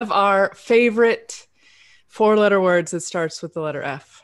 [0.00, 1.46] of our favorite
[2.06, 4.22] four letter words that starts with the letter F.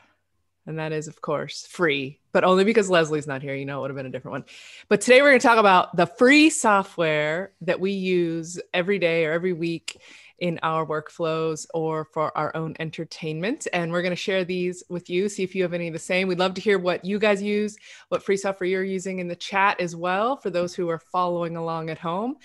[0.67, 3.53] And that is, of course, free, but only because Leslie's not here.
[3.53, 4.45] You know, it would have been a different one.
[4.89, 9.25] But today we're going to talk about the free software that we use every day
[9.25, 10.01] or every week
[10.39, 13.67] in our workflows or for our own entertainment.
[13.71, 15.99] And we're going to share these with you, see if you have any of the
[15.99, 16.27] same.
[16.27, 17.77] We'd love to hear what you guys use,
[18.09, 21.55] what free software you're using in the chat as well for those who are following
[21.55, 22.37] along at home.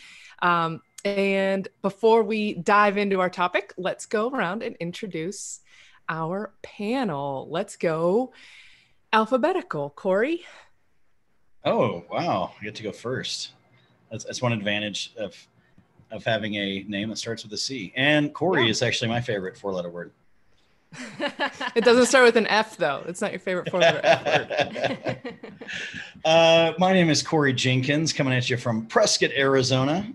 [0.42, 5.60] Um, and before we dive into our topic, let's go around and introduce
[6.08, 7.48] our panel.
[7.50, 8.32] Let's go
[9.12, 9.90] alphabetical.
[9.90, 10.44] Corey?
[11.64, 12.52] Oh, wow.
[12.60, 13.52] I get to go first.
[14.10, 15.34] That's, that's one advantage of
[16.10, 17.92] of having a name that starts with a C.
[17.96, 18.70] And Corey yeah.
[18.70, 20.10] is actually my favorite four letter word.
[21.76, 23.04] it doesn't start with an F though.
[23.06, 25.40] It's not your favorite four letter F word.
[26.24, 30.12] uh, my name is Corey Jenkins, coming at you from Prescott, Arizona.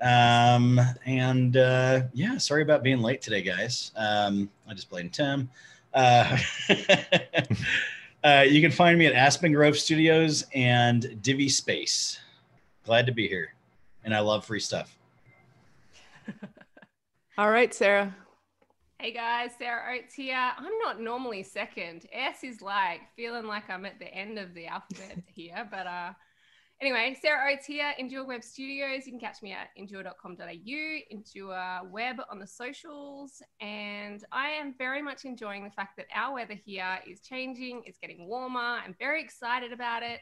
[0.00, 3.92] Um, and uh, yeah, sorry about being late today, guys.
[3.96, 5.50] Um, I just blamed Tim.
[5.92, 6.38] Uh,
[8.24, 12.18] uh, you can find me at Aspen Grove Studios and Divi Space.
[12.84, 13.54] Glad to be here,
[14.04, 14.96] and I love free stuff.
[17.38, 18.14] All right, Sarah.
[18.98, 20.36] Hey guys, Sarah Oates here.
[20.36, 22.06] I'm not normally second.
[22.12, 26.12] S is like feeling like I'm at the end of the alphabet here, but uh
[26.82, 29.04] Anyway, Sarah Oates here, Endure Web Studios.
[29.04, 33.42] You can catch me at endure.com.au, Endure Web on the socials.
[33.60, 37.98] And I am very much enjoying the fact that our weather here is changing, it's
[37.98, 38.78] getting warmer.
[38.82, 40.20] I'm very excited about it.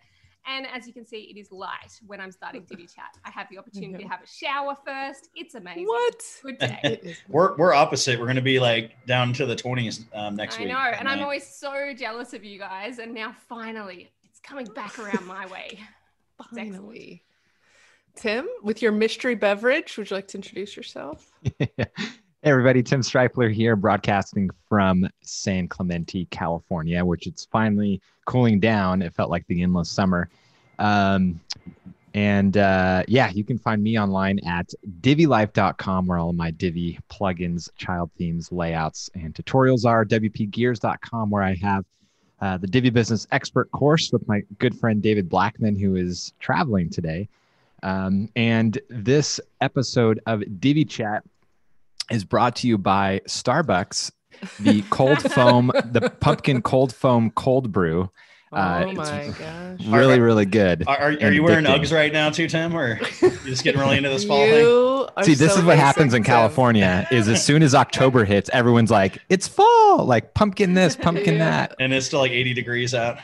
[0.48, 3.16] And as you can see, it is light when I'm starting Divi Chat.
[3.24, 5.28] I have the opportunity to have a shower first.
[5.36, 5.86] It's amazing.
[5.86, 6.22] What?
[6.42, 7.16] Good day.
[7.28, 8.18] we're, we're opposite.
[8.18, 10.74] We're going to be like down to the 20s um, next I week.
[10.74, 10.96] I know.
[10.98, 12.98] And I'm always so jealous of you guys.
[12.98, 15.78] And now finally, it's coming back around my way.
[16.54, 17.22] Finally.
[18.14, 21.30] Tim, with your mystery beverage, would you like to introduce yourself?
[21.58, 21.68] hey,
[22.42, 22.82] everybody.
[22.82, 29.02] Tim Strifler here, broadcasting from San Clemente, California, which it's finally cooling down.
[29.02, 30.28] It felt like the endless summer.
[30.80, 31.40] Um,
[32.14, 34.68] and uh, yeah, you can find me online at
[35.00, 40.04] divilife.com where all of my Divi plugins, child themes, layouts, and tutorials are.
[40.04, 41.84] WPGears.com where I have
[42.40, 46.90] uh, the Divi Business Expert course with my good friend David Blackmon, who is traveling
[46.90, 47.28] today.
[47.82, 51.24] Um, and this episode of Divi Chat
[52.10, 54.10] is brought to you by Starbucks,
[54.60, 58.10] the cold foam, the pumpkin cold foam cold brew.
[58.50, 59.86] Uh, oh my gosh!
[59.86, 60.84] Really, really good.
[60.86, 62.74] Are, are, are you wearing Uggs right now too, Tim?
[62.74, 65.24] Or you just getting really into this fall thing?
[65.24, 67.06] See, this so is what happens in California.
[67.10, 71.50] Is as soon as October hits, everyone's like, "It's fall!" Like pumpkin this, pumpkin yeah.
[71.50, 73.18] that, and it's still like 80 degrees out.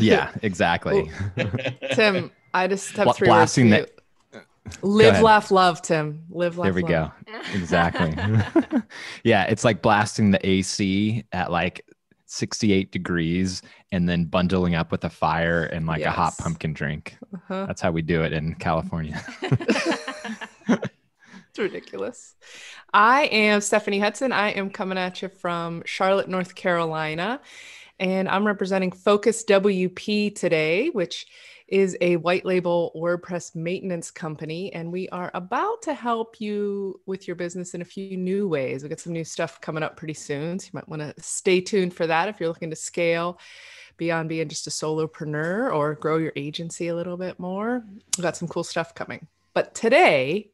[0.00, 1.10] Yeah, exactly.
[1.92, 3.98] Tim, I just have three blasting words for you.
[4.82, 6.24] Live, laugh, love, Tim.
[6.30, 7.12] Live, laugh, There we love.
[7.26, 7.32] go.
[7.54, 8.14] Exactly.
[9.24, 11.84] yeah, it's like blasting the AC at like
[12.30, 16.08] 68 degrees and then bundling up with a fire and like yes.
[16.08, 17.16] a hot pumpkin drink.
[17.34, 17.64] Uh-huh.
[17.66, 19.20] That's how we do it in California.
[20.68, 22.36] it's ridiculous.
[22.92, 24.32] I am Stephanie Hudson.
[24.32, 27.40] I am coming at you from Charlotte, North Carolina,
[27.98, 31.26] and I'm representing Focus WP today, which
[31.68, 37.26] is a white label WordPress maintenance company, and we are about to help you with
[37.26, 38.82] your business in a few new ways.
[38.82, 41.60] We've got some new stuff coming up pretty soon, so you might want to stay
[41.60, 43.38] tuned for that if you're looking to scale
[43.98, 47.84] beyond being just a solopreneur or grow your agency a little bit more.
[48.16, 49.26] We've got some cool stuff coming.
[49.54, 50.52] But today,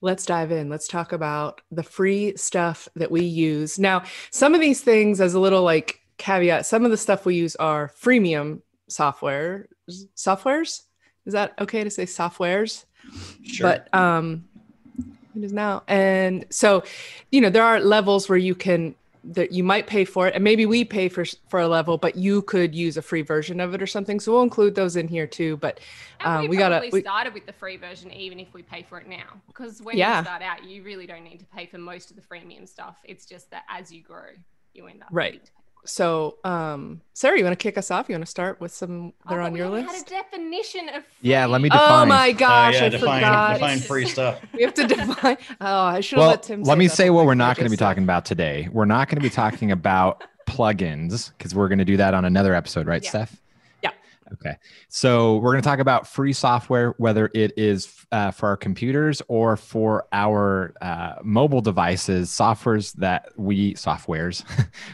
[0.00, 0.68] let's dive in.
[0.68, 3.78] Let's talk about the free stuff that we use.
[3.78, 7.34] Now, some of these things, as a little like caveat, some of the stuff we
[7.34, 9.68] use are freemium software
[10.16, 10.82] softwares.
[11.24, 12.84] Is that okay to say softwares?
[13.44, 13.68] Sure.
[13.68, 14.44] But um,
[15.36, 16.84] it is now, and so
[17.30, 18.94] you know there are levels where you can
[19.24, 22.16] that you might pay for it, and maybe we pay for for a level, but
[22.16, 24.20] you could use a free version of it or something.
[24.20, 25.56] So we'll include those in here too.
[25.58, 25.80] But
[26.20, 28.98] um, we, we gotta we started with the free version, even if we pay for
[28.98, 30.18] it now, because when yeah.
[30.18, 32.96] you start out, you really don't need to pay for most of the freemium stuff.
[33.04, 34.30] It's just that as you grow,
[34.74, 35.50] you end up right
[35.84, 38.08] so, um, Sarah, you want to kick us off?
[38.08, 39.90] You want to start with some that are oh, on your list?
[39.90, 41.12] Had a definition of free.
[41.22, 41.46] yeah.
[41.46, 42.02] Let me define.
[42.02, 43.54] Oh my gosh, uh, yeah, I define, forgot.
[43.54, 44.40] Define free stuff.
[44.54, 45.36] we have to define.
[45.60, 46.62] Oh, I should well, let Tim.
[46.62, 48.68] Let me say what we're not going to be talking about today.
[48.70, 52.24] We're not going to be talking about plugins because we're going to do that on
[52.24, 53.10] another episode, right, yeah.
[53.10, 53.41] Steph?
[54.32, 54.56] Okay.
[54.88, 59.20] So we're going to talk about free software, whether it is uh, for our computers
[59.28, 64.44] or for our uh, mobile devices, softwares that we softwares,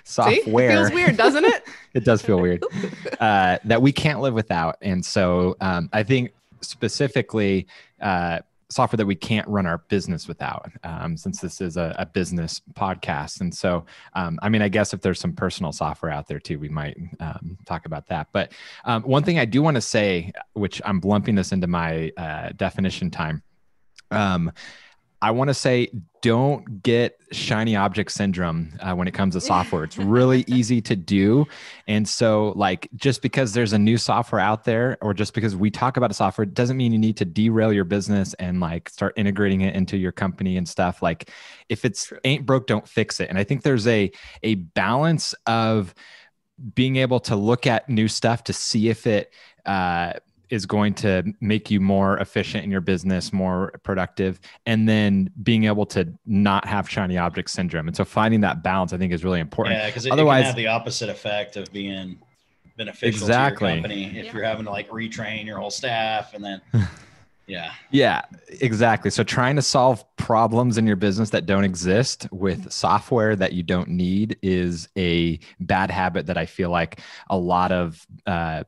[0.04, 0.70] software.
[0.70, 0.82] See?
[0.82, 1.62] It feels weird, doesn't it?
[1.94, 2.64] it does feel weird
[3.20, 4.76] uh, that we can't live without.
[4.82, 7.66] And so um, I think specifically,
[8.00, 8.40] uh,
[8.70, 12.60] software that we can't run our business without um, since this is a, a, business
[12.74, 13.40] podcast.
[13.40, 16.58] And so um, i mean i guess if there's some personal software out there too
[16.58, 18.28] we might um, talk about that.
[18.32, 18.52] But
[18.84, 22.50] um, one thing i do want to say which i'm lumping this into my uh,
[22.56, 23.42] definition time
[24.10, 24.52] um,
[25.20, 29.84] I want to say don't get shiny object syndrome uh, when it comes to software.
[29.84, 31.46] It's really easy to do.
[31.86, 35.70] And so, like, just because there's a new software out there, or just because we
[35.70, 39.14] talk about a software, doesn't mean you need to derail your business and like start
[39.16, 41.02] integrating it into your company and stuff.
[41.02, 41.30] Like,
[41.68, 43.28] if it's ain't broke, don't fix it.
[43.28, 44.10] And I think there's a
[44.42, 45.94] a balance of
[46.74, 49.32] being able to look at new stuff to see if it
[49.66, 50.14] uh,
[50.50, 55.64] is going to make you more efficient in your business, more productive, and then being
[55.64, 57.88] able to not have shiny object syndrome.
[57.88, 59.76] And so finding that balance, I think, is really important.
[59.76, 62.18] Yeah, because otherwise, it can have the opposite effect of being
[62.76, 63.68] beneficial exactly.
[63.68, 64.32] to your company if yeah.
[64.32, 66.60] you're having to like retrain your whole staff and then.
[67.48, 67.72] Yeah.
[67.90, 68.22] Yeah,
[68.60, 69.10] exactly.
[69.10, 73.62] So trying to solve problems in your business that don't exist with software that you
[73.62, 77.00] don't need is a bad habit that I feel like
[77.30, 78.64] a lot of uh,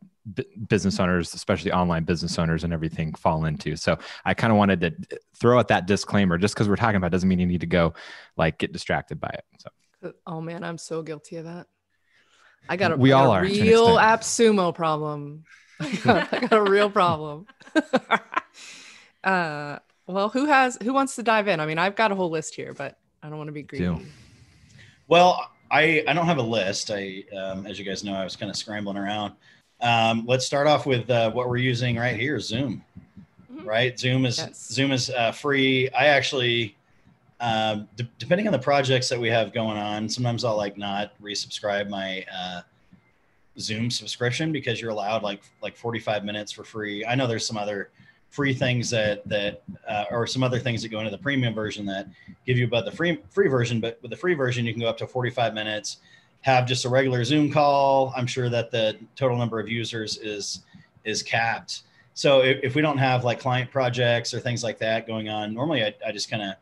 [0.69, 3.77] business owners, especially online business owners and everything fall into.
[3.77, 7.11] So I kind of wanted to throw out that disclaimer just because we're talking about
[7.11, 7.95] doesn't mean you need to go
[8.37, 9.45] like get distracted by it.
[9.59, 11.67] So oh man, I'm so guilty of that.
[12.69, 15.45] I got a, we all a are, real AppSumo problem.
[15.81, 17.47] I got, I got a real problem.
[19.25, 21.61] uh well who has who wants to dive in?
[21.61, 23.85] I mean, I've got a whole list here, but I don't want to be greedy.
[23.85, 24.01] Do.
[25.09, 26.91] Well, I, I don't have a list.
[26.91, 29.35] I, um, as you guys know, I was kind of scrambling around.
[29.83, 32.85] Um, let's start off with uh, what we're using right here, Zoom.
[33.53, 33.67] Mm-hmm.
[33.67, 34.69] Right, Zoom is yes.
[34.69, 35.89] Zoom is uh, free.
[35.91, 36.77] I actually,
[37.41, 41.13] um, d- depending on the projects that we have going on, sometimes I'll like not
[41.23, 42.63] resubscribe my uh,
[43.59, 47.05] Zoom subscription because you're allowed like like 45 minutes for free.
[47.05, 47.91] I know there's some other
[48.29, 51.87] free things that that uh, or some other things that go into the premium version
[51.87, 52.09] that
[52.47, 54.89] give you about the free free version, but with the free version you can go
[54.89, 55.99] up to 45 minutes
[56.43, 58.13] have just a regular Zoom call.
[58.17, 60.63] I'm sure that the total number of users is
[61.05, 61.83] is capped.
[62.15, 65.55] So if, if we don't have like client projects or things like that going on,
[65.55, 66.55] normally I, I just kind of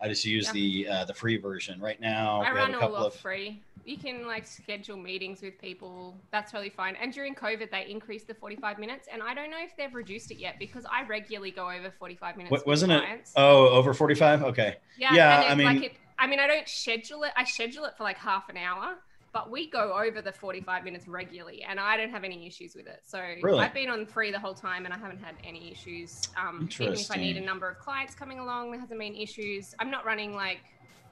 [0.00, 0.52] I just use yeah.
[0.52, 1.80] the uh, the free version.
[1.80, 3.62] Right now, I run all of free.
[3.84, 6.14] You can like schedule meetings with people.
[6.30, 6.94] That's totally fine.
[6.96, 10.30] And during COVID, they increased the 45 minutes, and I don't know if they've reduced
[10.30, 12.50] it yet because I regularly go over 45 minutes.
[12.50, 13.02] What, wasn't it?
[13.34, 14.42] Oh, over 45?
[14.42, 14.76] Okay.
[14.98, 15.14] Yeah.
[15.14, 15.46] Yeah.
[15.48, 17.32] I mean, like it, I mean, I don't schedule it.
[17.34, 18.98] I schedule it for like half an hour
[19.32, 22.86] but we go over the 45 minutes regularly and I don't have any issues with
[22.86, 23.02] it.
[23.04, 23.60] So really?
[23.60, 26.28] I've been on free the whole time and I haven't had any issues.
[26.36, 29.74] Um, even if I need a number of clients coming along, there hasn't been issues.
[29.78, 30.60] I'm not running like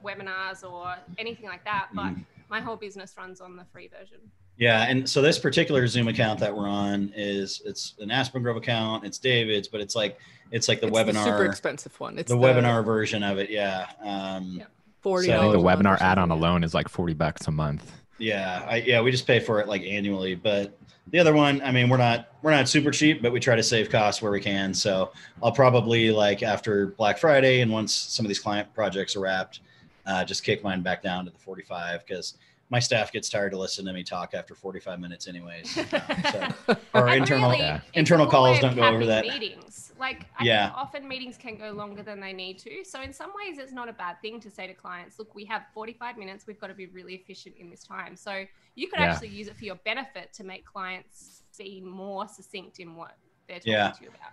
[0.03, 2.25] webinars or anything like that, but mm.
[2.49, 4.19] my whole business runs on the free version.
[4.57, 8.57] Yeah, and so this particular Zoom account that we're on is it's an Aspen Grove
[8.57, 9.05] account.
[9.05, 10.19] It's David's, but it's like
[10.51, 12.17] it's like the it's webinar the super expensive one.
[12.17, 13.51] It's the, the, webinar version of it.
[13.51, 13.85] Yeah.
[14.01, 14.65] Um, yeah.
[15.01, 15.27] Forty.
[15.27, 17.91] So, I think the webinar add-on alone is like forty bucks a month.
[18.17, 20.35] Yeah, I, yeah, we just pay for it like annually.
[20.35, 20.77] But
[21.11, 23.63] the other one, I mean, we're not we're not super cheap, but we try to
[23.63, 24.73] save costs where we can.
[24.73, 25.11] So
[25.41, 29.61] I'll probably like after Black Friday and once some of these client projects are wrapped,
[30.05, 32.35] uh, just kick mine back down to the 45 because
[32.69, 35.77] my staff gets tired to listen to me talk after 45 minutes anyways.
[35.77, 35.85] Um,
[36.31, 39.25] so our internal really, internal calls don't go over that.
[39.25, 39.86] Meetings.
[39.99, 40.71] Like I yeah.
[40.75, 42.83] often meetings can go longer than they need to.
[42.83, 45.45] So in some ways it's not a bad thing to say to clients, look, we
[45.45, 48.15] have 45 minutes, we've got to be really efficient in this time.
[48.15, 49.11] So you could yeah.
[49.11, 53.59] actually use it for your benefit to make clients be more succinct in what they're
[53.59, 53.91] talking yeah.
[53.91, 54.31] to you about.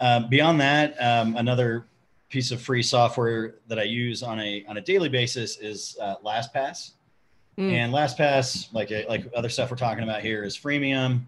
[0.00, 1.86] Uh, beyond that, um, another
[2.28, 6.16] piece of free software that I use on a on a daily basis is uh,
[6.24, 6.92] LastPass.
[7.58, 7.72] Mm.
[7.72, 11.22] And LastPass, like like other stuff we're talking about here, is freemium.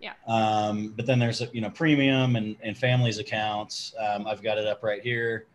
[0.00, 0.12] Yeah.
[0.26, 3.94] Um, but then there's you know premium and, and families accounts.
[3.98, 5.46] Um, I've got it up right here.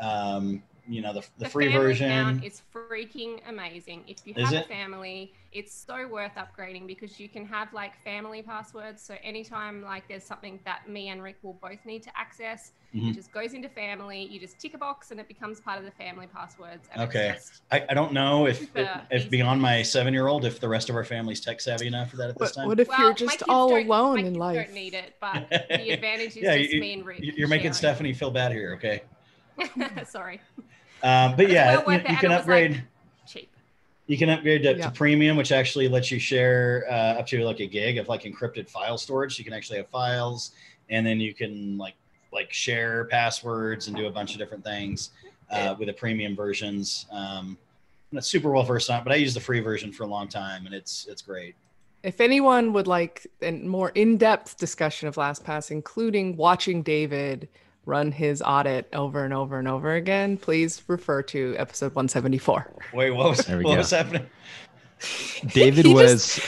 [0.00, 2.42] Um, you know the, the, the free version.
[2.42, 4.04] is freaking amazing.
[4.06, 8.42] If you have a family it's so worth upgrading because you can have like family
[8.42, 9.02] passwords.
[9.02, 13.08] So anytime like there's something that me and rick will both need to access mm-hmm.
[13.08, 14.26] it just goes into family.
[14.30, 17.36] You just tick a box and it becomes part of the family passwords okay.
[17.70, 20.88] I, I don't know if if, if beyond my seven year old if the rest
[20.88, 22.66] of our family's tech savvy enough for that at this time.
[22.66, 26.36] what if well, you're just all alone in life don't need it but the advantage
[26.36, 29.02] is yeah, just you, me and rick you're making stephanie feel bad here okay
[30.06, 30.40] sorry
[31.02, 32.72] um, but yeah, you, you, can upgrade.
[32.72, 32.82] Like
[33.26, 33.50] cheap.
[34.06, 34.86] You can upgrade to, yeah.
[34.86, 38.22] to, premium, which actually lets you share uh, up to like a gig of like
[38.22, 39.38] encrypted file storage.
[39.38, 40.52] You can actually have files,
[40.90, 41.94] and then you can like
[42.32, 45.10] like share passwords and do a bunch of different things
[45.50, 47.06] uh, with the premium versions.
[47.10, 47.58] Um,
[48.10, 50.08] I'm not super well versed on it, but I use the free version for a
[50.08, 51.56] long time, and it's it's great.
[52.04, 57.48] If anyone would like a more in-depth discussion of LastPass, including watching David
[57.84, 62.72] run his audit over and over and over again, please refer to episode 174.
[62.92, 63.76] Wait, what was, what go.
[63.76, 64.26] was happening?
[65.52, 66.38] David He was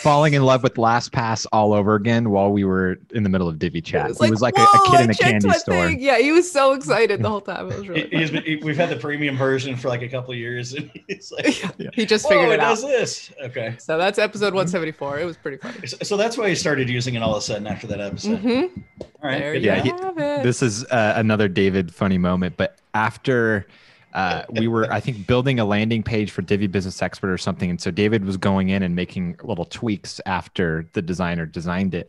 [0.00, 3.58] falling in love with LastPass all over again while we were in the middle of
[3.58, 4.06] Divi chat.
[4.06, 5.74] It was he was like a, a kid in a candy store.
[5.88, 7.70] thing." Yeah, he was so excited the whole time.
[7.70, 8.42] It was really He, he's fun.
[8.42, 11.32] been, he- we've had the premium version for like a couple of years, and he's
[11.32, 11.46] like,
[11.94, 12.70] He just "Whoa, figured it it out.
[12.70, 15.20] does this." Okay, So that's episode 174.
[15.20, 15.86] It was pretty funny.
[15.86, 18.40] so, so that's why he started using it all of a sudden after that episode.
[18.42, 18.82] Mhm.
[19.22, 19.90] All right, There you Yeah, to he-
[20.22, 20.42] it.
[20.42, 23.66] This is uh, another David funny moment, but after
[24.14, 27.70] uh, we were, I think, building a landing page for Divi Business Expert or something,
[27.70, 32.08] and so David was going in and making little tweaks after the designer designed it,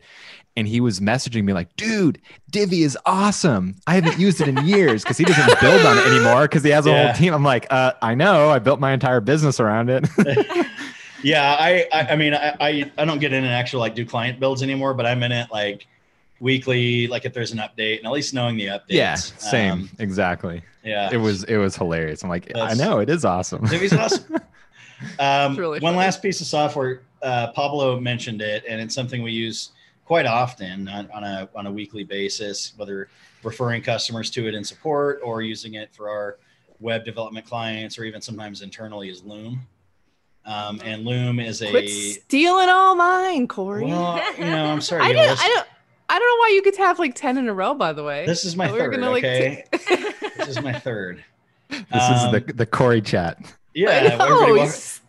[0.56, 3.76] and he was messaging me like, "Dude, Divi is awesome.
[3.86, 6.70] I haven't used it in years because he doesn't build on it anymore because he
[6.70, 7.06] has a Yeah.
[7.06, 8.50] whole team." I'm like, uh, "I know.
[8.50, 10.06] I built my entire business around it."
[11.24, 14.04] Yeah, I, I, I mean, I, I, I don't get in and actually like do
[14.04, 15.86] client builds anymore, but I'm in it like
[16.42, 18.82] weekly, like if there's an update, and at least knowing the updates.
[18.88, 20.62] yeah, same, Um, exactly.
[20.84, 22.22] yeah, It was it was hilarious.
[22.24, 23.64] I'm like, I know it is awesome.
[23.66, 24.36] Divi's awesome.
[25.18, 25.96] Um, really one funny.
[25.96, 29.70] last piece of software, uh, Pablo mentioned it, and it's something we use
[30.04, 33.08] quite often on, on a on a weekly basis, whether
[33.42, 36.38] referring customers to it in support or using it for our
[36.78, 39.66] web development clients, or even sometimes internally is Loom.
[40.44, 43.86] Um, and Loom is a Quit stealing all mine, Corey.
[43.86, 45.02] well, you know, I'm sorry.
[45.02, 45.66] I you don't, I don't,
[46.14, 47.72] I don't know why you get to have like ten in a row.
[47.74, 48.90] By the way, This is my Thought third.
[48.92, 49.64] gonna, like, okay,
[50.36, 51.24] this is my third.
[51.70, 53.38] This Um, is the the Corey chat.
[53.74, 55.00] Yeah, everybody, wa- he's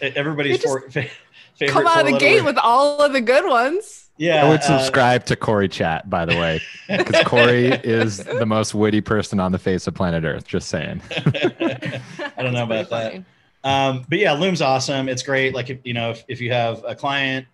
[0.00, 1.06] everybody's for, fa-
[1.56, 1.72] favorite.
[1.72, 2.54] come out of the gate word.
[2.54, 4.02] with all of the good ones.
[4.16, 8.46] Yeah, I would uh, subscribe to Corey Chat, by the way, because Corey is the
[8.46, 10.46] most witty person on the face of planet Earth.
[10.46, 11.02] Just saying.
[11.10, 12.00] I
[12.38, 13.24] don't know about that.
[13.64, 15.08] Um, but yeah, Loom's awesome.
[15.08, 15.52] It's great.
[15.52, 17.46] Like if you know, if, if you have a client,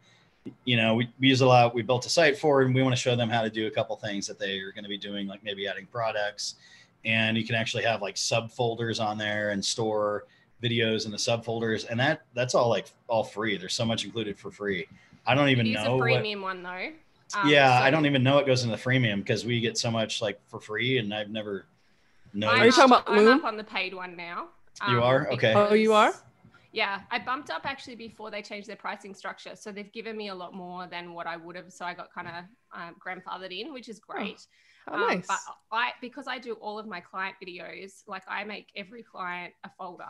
[0.65, 1.75] you know, we, we use a lot.
[1.75, 3.71] We built a site for and we want to show them how to do a
[3.71, 6.57] couple things that they are going to be doing, like maybe adding products.
[7.05, 10.25] And you can actually have like subfolders on there and store
[10.63, 13.57] videos in the subfolders, and that that's all like all free.
[13.57, 14.87] There's so much included for free.
[15.27, 15.95] I don't even it is know.
[15.95, 16.91] a what, premium one though.
[17.35, 19.79] Um, yeah, so I don't even know it goes into the freemium because we get
[19.79, 21.67] so much like for free, and I've never.
[22.35, 22.59] known.
[22.59, 24.49] Are you talking up- about I'm up on the paid one now.
[24.89, 25.31] You are?
[25.33, 25.53] Okay.
[25.55, 26.15] Oh, you are?
[26.73, 30.29] Yeah, I bumped up actually before they changed their pricing structure, so they've given me
[30.29, 31.73] a lot more than what I would have.
[31.73, 34.47] So I got kind of um, grandfathered in, which is great.
[34.87, 35.27] Oh, Um, nice.
[35.27, 35.41] But
[35.73, 39.71] I, because I do all of my client videos, like I make every client a
[39.77, 40.05] folder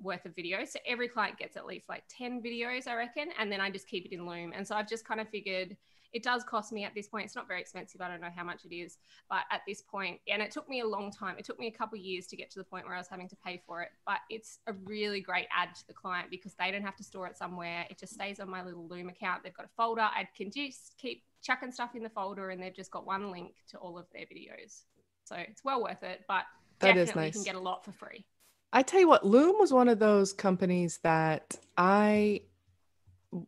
[0.00, 0.68] worth of videos.
[0.68, 3.28] So every client gets at least like 10 videos, I reckon.
[3.38, 4.52] And then I just keep it in Loom.
[4.54, 5.76] And so I've just kind of figured
[6.12, 7.24] it does cost me at this point.
[7.24, 8.00] It's not very expensive.
[8.00, 8.98] I don't know how much it is,
[9.30, 11.36] but at this point, and it took me a long time.
[11.38, 13.08] It took me a couple of years to get to the point where I was
[13.08, 13.88] having to pay for it.
[14.06, 17.26] But it's a really great add to the client because they don't have to store
[17.26, 17.86] it somewhere.
[17.88, 19.42] It just stays on my little Loom account.
[19.42, 20.02] They've got a folder.
[20.02, 23.54] I can just keep chucking stuff in the folder, and they've just got one link
[23.70, 24.82] to all of their videos.
[25.24, 26.22] So it's well worth it.
[26.28, 26.44] But
[26.80, 27.34] That is definitely nice.
[27.34, 28.26] can get a lot for free.
[28.74, 32.42] I tell you what, Loom was one of those companies that I,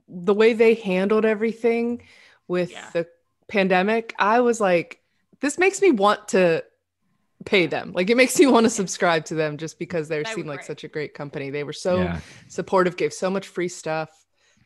[0.09, 2.02] the way they handled everything
[2.48, 2.90] with Yeah.
[2.92, 3.06] the
[3.48, 5.00] pandemic, I was like,
[5.40, 6.64] this makes me want to
[7.44, 7.92] pay them.
[7.92, 10.58] Like it makes me want to subscribe to them just because they They seem like
[10.60, 10.66] great.
[10.66, 11.50] such a great company.
[11.50, 12.20] They were so yeah.
[12.48, 14.08] supportive, gave so much free stuff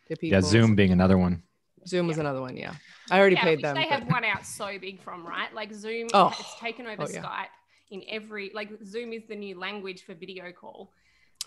[0.08, 0.36] to people.
[0.36, 1.42] yeah, Zoom being another one.
[1.86, 2.56] Zoom was another one.
[2.56, 2.74] Yeah,
[3.10, 3.74] I already yeah, paid them.
[3.74, 5.52] They but- have one out so big from, right?
[5.54, 6.28] Like Zoom Oh.
[6.28, 7.22] has taken over Oh, yeah.
[7.22, 7.46] Skype
[7.90, 10.92] in every like Zoom is the new language for video call.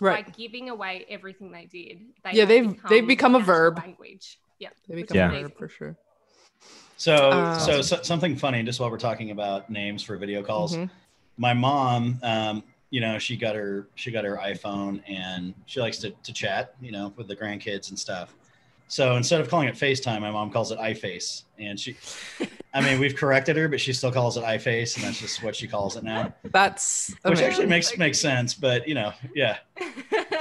[0.00, 0.26] right.
[0.26, 3.78] By giving away everything they did, they Yeah, they've- they've become a verb.
[3.78, 4.38] language.
[4.58, 5.32] Yeah, They become Yeah.
[5.32, 5.96] a verb for sure.
[7.02, 10.76] So, Um, so, so something funny, just while we're talking about names for video calls.
[10.76, 10.88] Mhm.
[11.36, 15.98] My mom, um, you know, she got her she got her iPhone and she likes
[15.98, 18.36] to, to chat, you know, with the grandkids and stuff.
[18.92, 21.44] So instead of calling it FaceTime, my mom calls it iFace.
[21.58, 21.96] And she
[22.74, 25.56] I mean, we've corrected her, but she still calls it iFace, and that's just what
[25.56, 26.34] she calls it now.
[26.44, 29.56] That's Which actually makes makes sense, but you know, yeah.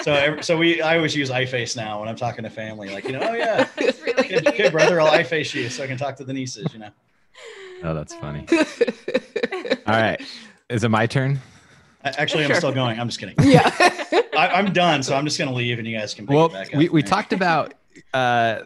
[0.02, 3.06] So ev- so we I always use iFace now when I'm talking to family, like,
[3.06, 5.98] you know, oh yeah, it's really good, good brother, I'll iFace you so I can
[5.98, 6.90] talk to the nieces, you know.
[7.84, 8.46] Oh, that's funny.
[9.88, 10.22] All right.
[10.70, 11.40] Is it my turn?
[12.04, 13.00] A- Actually, I'm still going.
[13.00, 13.36] I'm just kidding.
[13.44, 13.70] yeah.
[14.38, 16.52] I, I'm done, so I'm just gonna leave, and you guys can pick Well, it
[16.54, 16.76] back up.
[16.76, 17.76] we, we talked about
[18.14, 18.60] uh,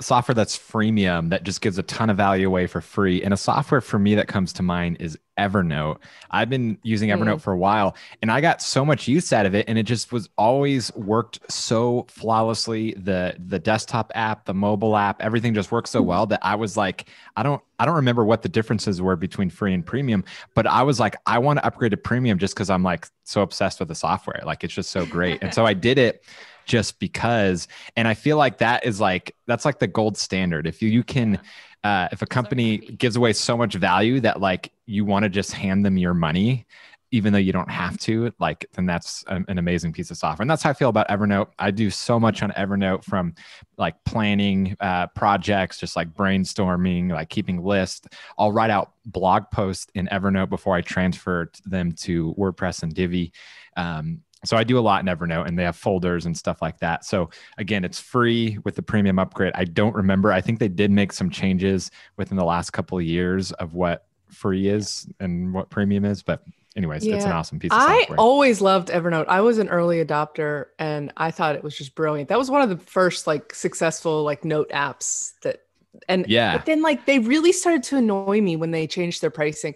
[0.00, 3.22] software that's freemium that just gives a ton of value away for free.
[3.22, 5.98] And a software for me that comes to mind is Evernote.
[6.30, 7.40] I've been using Evernote Mm.
[7.40, 9.66] for a while and I got so much use out of it.
[9.68, 12.94] And it just was always worked so flawlessly.
[12.94, 16.76] The the desktop app, the mobile app, everything just worked so well that I was
[16.76, 17.06] like,
[17.36, 20.82] I don't I don't remember what the differences were between free and premium, but I
[20.82, 23.88] was like, I want to upgrade to premium just because I'm like so obsessed with
[23.88, 24.42] the software.
[24.44, 25.40] Like it's just so great.
[25.42, 26.24] and so I did it
[26.68, 27.66] just because.
[27.96, 30.66] And I feel like that is like that's like the gold standard.
[30.66, 31.40] If you you can
[31.82, 35.52] uh, if a company gives away so much value that like you want to just
[35.52, 36.66] hand them your money
[37.10, 40.42] even though you don't have to like then that's an, amazing piece of software.
[40.42, 41.48] And that's how i feel about evernote.
[41.58, 43.34] I do so much on evernote from
[43.78, 48.06] like planning uh, projects just like brainstorming like keeping lists.
[48.38, 53.32] I'll write out blog posts in evernote before i transfer them to wordpress and divi.
[53.76, 56.78] Um, so I do a lot in Evernote and they have folders and stuff like
[56.78, 57.04] that.
[57.04, 59.52] So again, it's free with the premium upgrade.
[59.54, 60.32] I don't remember.
[60.32, 64.06] I think they did make some changes within the last couple of years of what
[64.30, 66.42] free is and what premium is, but
[66.76, 68.20] anyways, it's an awesome piece of I software.
[68.20, 69.26] always loved Evernote.
[69.26, 72.28] I was an early adopter and I thought it was just brilliant.
[72.28, 75.62] That was one of the first like successful like note apps that
[76.08, 76.56] and Yeah.
[76.56, 79.74] but then like they really started to annoy me when they changed their pricing.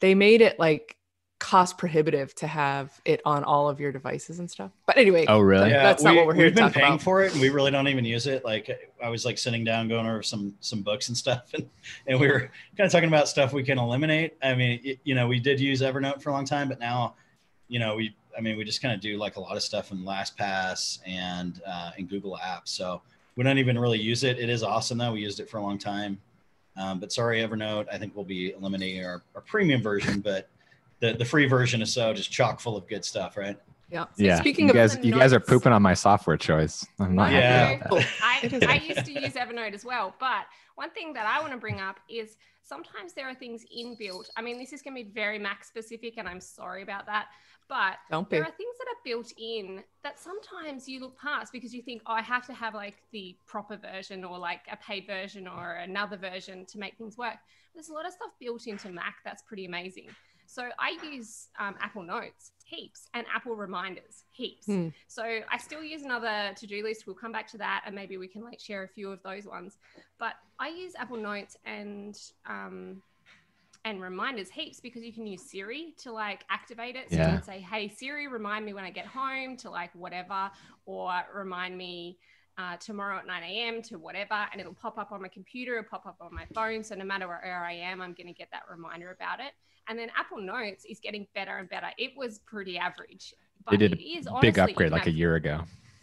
[0.00, 0.96] They made it like
[1.42, 4.70] cost prohibitive to have it on all of your devices and stuff.
[4.86, 5.70] But anyway, oh, really?
[5.70, 7.02] Yeah, That's not we, what we're here we've to been talk paying about.
[7.02, 8.44] for it, and we really don't even use it.
[8.44, 8.70] Like
[9.02, 11.68] I was like sitting down, going over some some books and stuff, and
[12.06, 14.36] and we were kind of talking about stuff we can eliminate.
[14.40, 17.14] I mean, y- you know, we did use Evernote for a long time, but now,
[17.66, 19.90] you know, we I mean, we just kind of do like a lot of stuff
[19.90, 22.68] in LastPass and uh, in Google Apps.
[22.68, 23.02] So
[23.34, 24.38] we don't even really use it.
[24.38, 25.12] It is awesome though.
[25.12, 26.20] We used it for a long time.
[26.76, 27.86] Um, but sorry, Evernote.
[27.92, 30.48] I think we'll be eliminating our, our premium version, but
[31.02, 33.58] the, the free version is so just chock full of good stuff, right?
[33.90, 34.06] yeah.
[34.16, 34.36] yeah.
[34.36, 36.86] speaking you of guys, the you guys are pooping on my software choice.
[36.98, 37.86] I'm not happy Yeah.
[37.86, 38.06] about that.
[38.22, 40.14] I, I used to use Evernote as well.
[40.18, 44.30] But one thing that I want to bring up is sometimes there are things inbuilt.
[44.36, 47.26] I mean, this is going to be very Mac specific, and I'm sorry about that.
[47.68, 48.36] But Don't be.
[48.36, 52.02] there are things that are built in that sometimes you look past because you think,
[52.06, 55.72] oh, I have to have like the proper version or like a paid version or
[55.74, 57.36] another version to make things work.
[57.74, 60.08] There's a lot of stuff built into Mac that's pretty amazing.
[60.52, 64.66] So I use um, Apple Notes heaps and Apple Reminders heaps.
[64.66, 64.88] Hmm.
[65.06, 67.06] So I still use another to-do list.
[67.06, 69.46] We'll come back to that, and maybe we can like share a few of those
[69.46, 69.78] ones.
[70.18, 73.02] But I use Apple Notes and um,
[73.86, 77.10] and reminders heaps because you can use Siri to like activate it.
[77.10, 77.28] So Yeah.
[77.28, 80.50] you can say, "Hey Siri, remind me when I get home to like whatever,"
[80.84, 82.18] or remind me
[82.58, 83.82] uh, tomorrow at 9 a.m.
[83.82, 86.84] to whatever, and it'll pop up on my computer, it'll pop up on my phone.
[86.84, 89.52] So no matter where I am, I'm going to get that reminder about it.
[89.88, 91.88] And then Apple Notes is getting better and better.
[91.98, 93.34] It was pretty average.
[93.70, 95.62] They did it is Big honestly- upgrade like a year ago.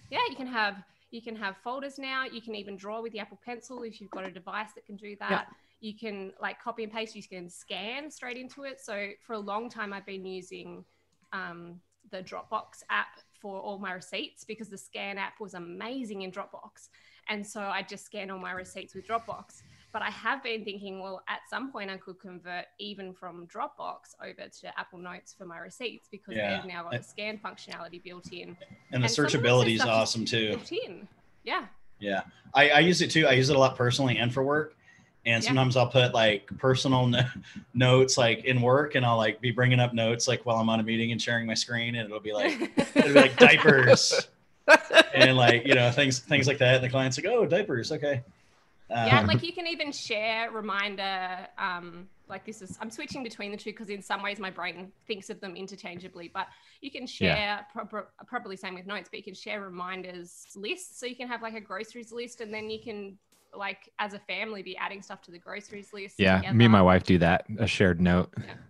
[0.10, 0.76] yeah, you can have
[1.12, 2.26] you can have folders now.
[2.26, 4.96] You can even draw with the Apple Pencil if you've got a device that can
[4.96, 5.48] do that.
[5.80, 7.16] You can like copy and paste.
[7.16, 8.80] You can scan straight into it.
[8.80, 10.86] So for a long time, I've been using
[11.34, 11.80] um,
[12.12, 16.90] the Dropbox app for all my receipts because the scan app was amazing in Dropbox,
[17.30, 19.62] and so I just scan all my receipts with Dropbox.
[19.92, 24.14] But I have been thinking, well, at some point I could convert even from Dropbox
[24.24, 26.58] over to Apple Notes for my receipts because Yeah.
[26.58, 29.76] they've now got the scan functionality built in And the and some of this searchability
[29.76, 30.50] is awesome too.
[30.50, 31.08] built in.
[31.44, 31.66] Yeah.
[32.00, 32.22] Yeah,
[32.54, 33.26] I, I use it too.
[33.28, 34.76] I use it a lot personally and for work.
[35.26, 35.50] And Yeah.
[35.50, 37.28] sometimes I'll put like personal no-
[37.74, 40.80] notes like in work, and I'll like be bringing up notes like while I'm on
[40.80, 42.60] a meeting and sharing my screen, and it'll be like
[42.96, 44.30] it'll be like diapers
[45.14, 46.76] and like you know things things like that.
[46.76, 48.24] And the client's like, oh, diapers, okay.
[48.92, 51.48] Um, yeah, like you can even share reminder.
[51.60, 54.92] Um, like this is, I'm switching between the two because in some ways my brain
[55.06, 56.32] thinks of them interchangeably.
[56.34, 56.48] But
[56.82, 57.62] you can share, Yeah.
[57.72, 61.00] proper, probably same with notes, but you can share reminders lists.
[61.00, 63.18] So you can have like a groceries list, and then you can
[63.54, 66.16] like as a family be adding stuff to the groceries list.
[66.18, 66.56] Yeah, together.
[66.56, 67.46] me and my wife do that.
[67.58, 68.34] A shared note.
[68.44, 68.54] Yeah.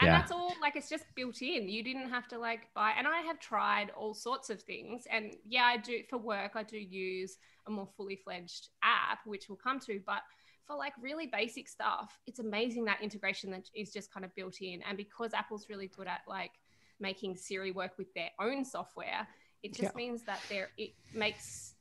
[0.00, 0.18] And Yeah.
[0.18, 1.68] that's all like it's just built in.
[1.68, 2.94] You didn't have to like buy.
[2.98, 5.06] And I have tried all sorts of things.
[5.08, 7.36] And yeah, I do for work, I do use
[7.68, 10.00] a more fully fledged app, which we'll come to.
[10.04, 10.22] But
[10.66, 14.60] for like really basic stuff, it's amazing that integration that is just kind of built
[14.60, 14.82] in.
[14.82, 16.50] And because Apple's really good at like
[16.98, 19.28] making Siri work with their own software,
[19.62, 19.96] it just Yeah.
[19.96, 21.73] means that there it makes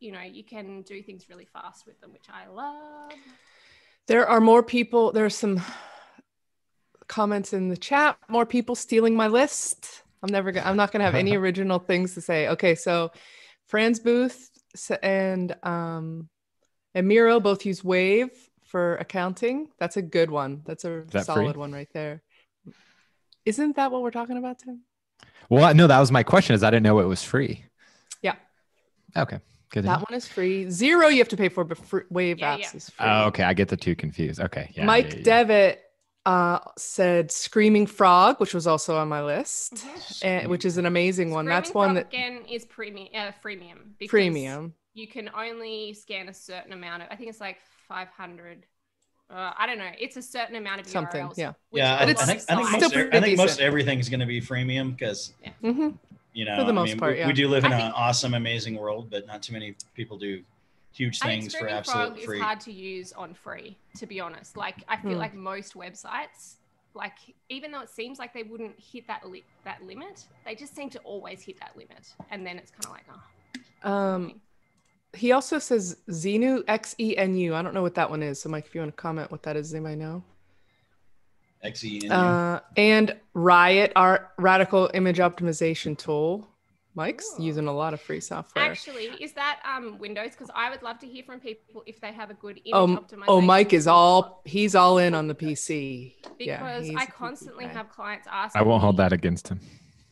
[0.00, 3.12] you know you can do things really fast with them, which I love.
[4.06, 5.12] There are more people.
[5.12, 5.60] There's some
[7.08, 8.16] comments in the chat.
[8.28, 10.02] More people stealing my list.
[10.22, 10.66] I'm never gonna.
[10.66, 12.48] I'm not gonna have any original things to say.
[12.48, 13.10] Okay, so
[13.66, 14.50] Franz Booth
[15.02, 16.28] and um,
[16.94, 18.30] and Miro both use Wave
[18.64, 19.68] for accounting.
[19.78, 20.62] That's a good one.
[20.64, 21.34] That's a that free?
[21.34, 22.22] solid one right there.
[23.44, 24.82] Isn't that what we're talking about, Tim?
[25.48, 26.54] Well, no, that was my question.
[26.54, 27.64] Is I didn't know it was free.
[28.20, 28.36] Yeah.
[29.16, 29.38] Okay.
[29.70, 29.84] Good.
[29.84, 30.70] That one is free.
[30.70, 32.70] Zero you have to pay for, but free, Wave Yeah, apps yeah.
[32.76, 33.06] is free.
[33.06, 33.42] Oh, okay.
[33.42, 34.40] I get the two confused.
[34.40, 34.70] Okay.
[34.74, 34.84] Yeah.
[34.86, 35.22] Mike yeah, yeah.
[35.44, 35.82] Devitt
[36.26, 40.24] uh, said Screaming Frog, which was also on my list, Mhm.
[40.24, 41.44] and, which is an amazing one.
[41.46, 43.08] That's Screaming one that again is premium.
[43.14, 43.78] Uh, freemium.
[43.98, 44.74] because premium.
[44.94, 47.08] You can only scan a certain amount of.
[47.10, 48.66] I think it's like 500.
[49.30, 49.90] Uh, I don't know.
[49.98, 51.36] It's a certain amount of Something, URLs.
[51.38, 51.52] yeah.
[51.70, 53.46] yeah, a I, But I it's lot think I think most, sites- I think most
[53.50, 53.60] decent.
[53.66, 55.90] everything's going to be freemium because hmm
[56.34, 57.26] You know, For the I most mean, part, we, yeah.
[57.26, 60.18] we do live in I an think- awesome, amazing world, but not too many people
[60.18, 60.42] do
[60.92, 62.36] huge things for Screaming absolute Frog free.
[62.36, 64.56] is hard to use on free, to be honest.
[64.56, 65.18] Like I feel Hmm.
[65.18, 66.56] like most websites,
[66.94, 67.14] like
[67.48, 70.90] even though it seems like they wouldn't hit that li- that limit, they just seem
[70.90, 73.04] to always hit that limit, and then it's kind of like,
[73.84, 73.90] oh.
[73.90, 74.40] Um,
[75.14, 77.54] he also says Xenu X E N U.
[77.54, 78.40] I don't know what that one is.
[78.42, 80.22] So, Mike, if you want to comment what that is, anybody know?
[81.64, 86.46] XE Uh, and Riot, our radical image optimization tool.
[86.94, 87.42] Mike's Ooh.
[87.44, 88.64] using a lot of free software.
[88.64, 90.30] Actually, is that um, Windows?
[90.32, 92.86] Because I would love to hear from people if they have a good image Oh,
[92.88, 93.24] optimization.
[93.28, 96.14] oh, Mike is all he's all in on the PC.
[96.38, 98.56] because he's I a PC constantly have clients ask.
[98.56, 99.60] I won't hold that against him.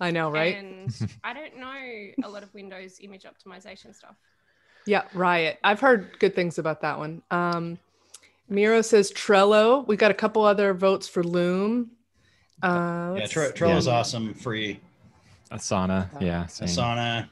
[0.00, 0.56] I know, right?
[0.56, 4.14] And I don't know a lot of Windows image optimization stuff.
[4.88, 5.59] Yeah, Riot.
[5.64, 7.20] I've heard good things about that one.
[7.32, 7.76] Um,
[8.48, 9.87] Miro says Trello.
[9.87, 11.90] We got a couple other votes for Loom.
[12.62, 13.52] Uh, Yeah, let's Tre- see.
[13.52, 14.80] Trello's awesome, free.
[15.50, 16.46] Asana, yeah.
[16.46, 16.68] Same.
[16.68, 17.28] Asana.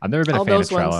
[0.00, 0.94] I've never been All a fan of those ones.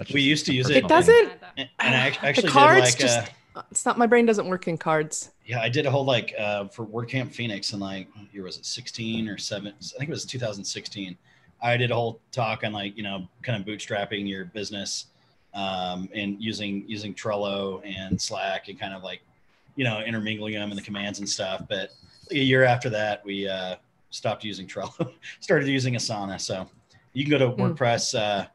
[0.00, 0.12] Trello.
[0.14, 0.78] We used to use it.
[0.78, 1.36] It doesn't- Neither.
[1.56, 4.66] And and I actually did cards like, just- uh, It's not my brain doesn't work
[4.68, 5.30] in cards.
[5.44, 8.56] yeah, I did a whole like uh, for WordCamp Phoenix in like what year was
[8.56, 9.74] it 16 or seven?
[9.78, 11.16] I think it was 2016.
[11.62, 15.06] I did a whole talk on like you know kind of bootstrapping your business
[15.54, 19.20] um, and using using Trello and Slack and kind of like
[19.76, 21.62] you know intermingling them and the commands and stuff.
[21.68, 21.90] But
[22.30, 23.76] a year after that, we uh,
[24.10, 26.40] stopped using Trello, started using Asana.
[26.40, 26.68] So
[27.12, 27.60] you can go to Hmm.
[27.62, 28.18] WordPress.
[28.18, 28.46] Uh,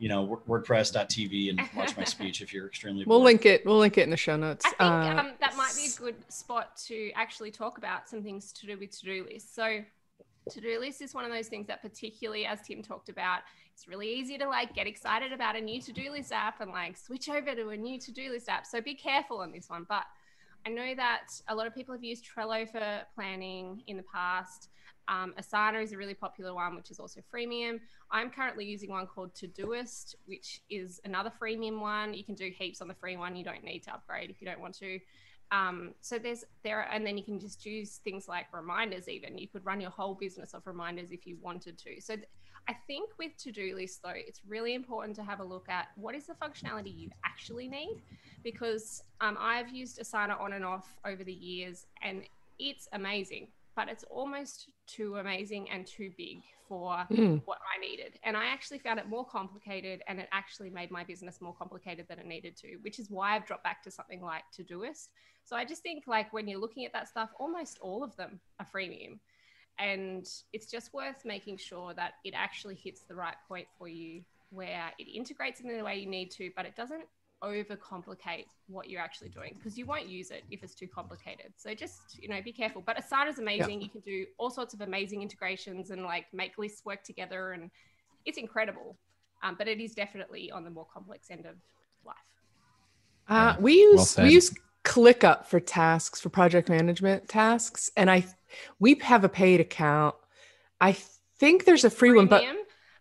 [0.00, 3.04] you know, wor- WordPress.tv and watch my speech if you're extremely.
[3.04, 3.26] We'll bored.
[3.26, 3.66] link it.
[3.66, 4.64] We'll link it in the show notes.
[4.64, 8.22] I think Uh, um, that might be a good spot to actually talk about some
[8.22, 9.52] things to do with to-do lists.
[9.52, 9.80] So
[10.52, 13.40] to-do list is one of those things that particularly as Tim talked about,
[13.78, 16.96] it's really easy to like get excited about a new to-do list app and like
[16.96, 18.66] switch over to a new to-do list app.
[18.66, 19.86] So be careful on this one.
[19.88, 20.02] But
[20.66, 24.70] I know that a lot of people have used Trello for planning in the past.
[25.06, 27.78] Um, Asana is a really popular one, which is also freemium.
[28.10, 32.14] I'm currently using one called Todoist, which is another freemium one.
[32.14, 33.36] You can do heaps on the free one.
[33.36, 34.98] You don't need to upgrade if you don't want to.
[35.52, 39.08] Um, so there's there, and then you can just use things like reminders.
[39.08, 42.00] Even you could run your whole business off reminders if you wanted to.
[42.00, 42.28] So th-
[42.68, 46.14] I think with to-do lists though, it's really important to have a look at what
[46.14, 48.02] is the functionality you actually need,
[48.44, 52.22] because um, I've used Asana on and off over the years, and
[52.58, 58.18] it's amazing, but it's almost too amazing and too big for mm, what I needed.
[58.24, 62.06] And I actually found it more complicated and it actually made my business more complicated
[62.08, 65.08] than it needed to, which is why I've dropped back to something like Todoist.
[65.44, 68.38] So I just think like when you're looking at that stuff, almost all of them
[68.60, 69.18] are freemium.
[69.78, 74.22] And it's just worth making sure that it actually hits the right point for you
[74.50, 77.04] where it integrates in the way you need to, but it doesn't
[77.42, 81.52] overcomplicate what you're actually doing because you won't use it if it's too complicated.
[81.56, 82.82] So just, you know, be careful.
[82.84, 83.80] But Asana is amazing.
[83.80, 87.70] You can do all sorts of amazing integrations and like make lists work together and
[88.24, 88.96] it's incredible.
[89.42, 91.54] Um, but it is definitely on the more complex end of
[92.04, 92.16] life.
[93.28, 94.52] Uh, we use well we use
[94.88, 98.24] ClickUp for tasks for project management tasks, and I
[98.78, 100.14] we have a paid account.
[100.80, 100.96] I
[101.38, 102.42] think there's a free one, but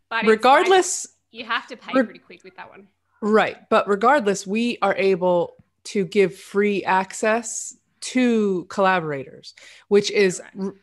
[0.09, 2.87] but it's like regardless, you have to pay reg- pretty quick with that one.
[3.21, 3.57] right?
[3.69, 5.53] But regardless, we are able
[5.85, 9.53] to give free access to collaborators,
[9.87, 10.67] which is right.
[10.67, 10.73] r-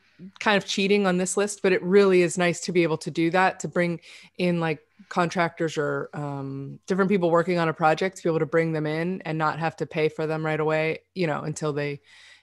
[0.41, 1.61] kind of cheating on this list.
[1.63, 4.01] But it really is nice to be able to do that to bring
[4.39, 8.47] in like contractors or um, different people working on a project to be able to
[8.47, 11.73] bring them in and not have to pay for them right away, you know, until
[11.73, 12.01] they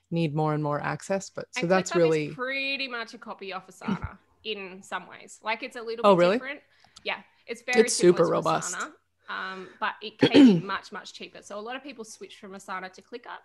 [0.10, 1.30] need more and more access.
[1.30, 5.40] But so And that's really pretty much a copy of Asana in some ways.
[5.44, 6.36] Like it's a little Oh, bit really?
[6.38, 6.60] different.
[7.04, 8.76] Yeah, it's very It's super robust.
[8.76, 8.92] Asana,
[9.30, 11.40] um, but it can be much much cheaper.
[11.42, 13.44] So a lot of people switch from Asana to ClickUp.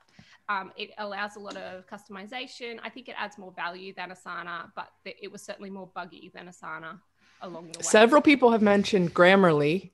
[0.49, 2.79] Um, it allows a lot of customization.
[2.83, 6.47] I think it adds more value than Asana, but it was certainly more buggy than
[6.49, 7.01] Asana
[7.43, 7.83] along the way.
[7.83, 9.91] several people have mentioned Grammarly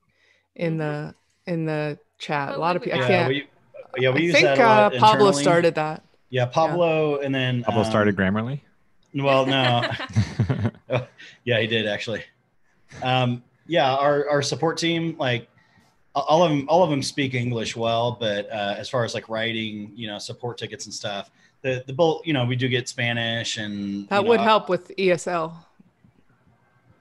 [0.55, 1.15] in the
[1.47, 2.51] in the chat.
[2.53, 3.01] Oh, a lot of we people.
[3.01, 3.29] I yeah, can't.
[3.29, 3.47] we
[3.99, 5.43] yeah we I use think that a uh, Pablo internally.
[5.43, 6.05] started that.
[6.31, 8.61] Yeah, Pablo, and then Pablo um, started Grammarly.
[9.15, 9.83] Well, no,
[11.45, 12.23] yeah, he did actually.
[13.03, 15.49] Um, yeah, our our support team, like
[16.15, 19.29] all of them, all of them speak English well, but uh, as far as like
[19.29, 21.31] writing, you know, support tickets and stuff,
[21.63, 24.69] the the both, you know, we do get Spanish and That you would know, help
[24.69, 25.55] with ESL.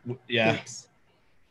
[0.05, 0.87] W- Yeah, groups.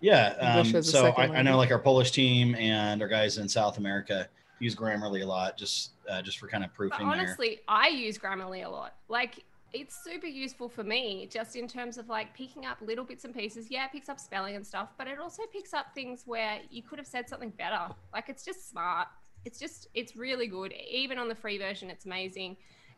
[0.00, 0.34] yeah.
[0.40, 4.28] Um, so I, I know like our Polish team and our guys in South America
[4.58, 7.20] use Grammarly a lot, just uh, just for kind of But proofing there.
[7.20, 8.94] honestly, I use Grammarly a lot.
[9.08, 13.24] Like it's super useful for me just in terms of like picking up little bits
[13.24, 13.70] and pieces.
[13.70, 16.82] Yeah, it picks up spelling and stuff, but it also picks up things where you
[16.82, 17.86] could have said something better.
[18.12, 19.06] Like it's just smart.
[19.44, 20.74] It's just it's really good.
[20.90, 22.56] Even on the free version, it's amazing.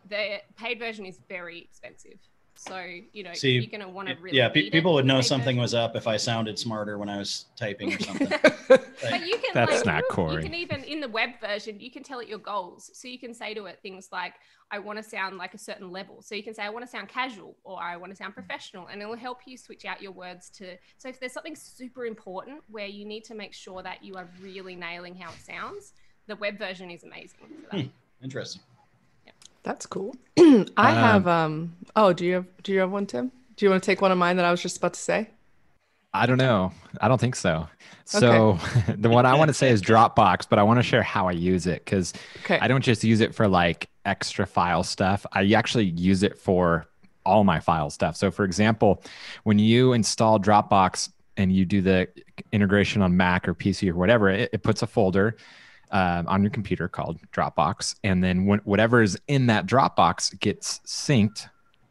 [0.09, 2.19] The paid version is very expensive.
[2.55, 4.37] So you know See, you're going to want to really.
[4.37, 7.47] yeah, pe- people would know something was up if I sounded smarter when I was
[7.57, 8.29] typing or something.
[8.69, 10.43] But you can That's like, not you Corey.
[10.43, 12.91] can even in the web version, you can tell it your goals.
[12.95, 14.35] So you can say to it things like,
[14.71, 16.23] I want to sound like a certain level.
[16.23, 18.87] So you can say, I want to sound casual or I want to sound professional.
[18.87, 20.77] And it will help you switch out your words to.
[20.99, 24.29] So if there's something super important where you need to make sure that you are
[24.41, 25.93] really nailing how it sounds,
[26.29, 27.83] the web version is amazing for that.
[27.83, 27.89] Hmm.
[28.23, 28.63] Interesting.
[29.63, 30.15] That's cool.
[30.77, 33.31] I Um, have um oh, do you have do you have one, Tim?
[33.57, 35.31] Do you want to take one of mine that I was just about to say?
[36.15, 36.73] I don't know.
[37.01, 37.69] I don't think so.
[38.05, 38.59] So
[38.97, 41.33] the one I want to say is Dropbox, but I want to share how I
[41.33, 42.61] use it because Okay.
[42.61, 45.25] I don't just use it for like extra file stuff.
[45.33, 46.87] I actually use it for
[47.25, 48.17] all my file stuff.
[48.17, 49.03] So for example,
[49.45, 52.09] when you install Dropbox and you do the
[52.53, 55.37] integration on Mac or PC or whatever, it, it puts a folder
[55.93, 57.95] um, on your computer called Dropbox.
[58.03, 61.49] And then when, whatever is in that Dropbox gets synced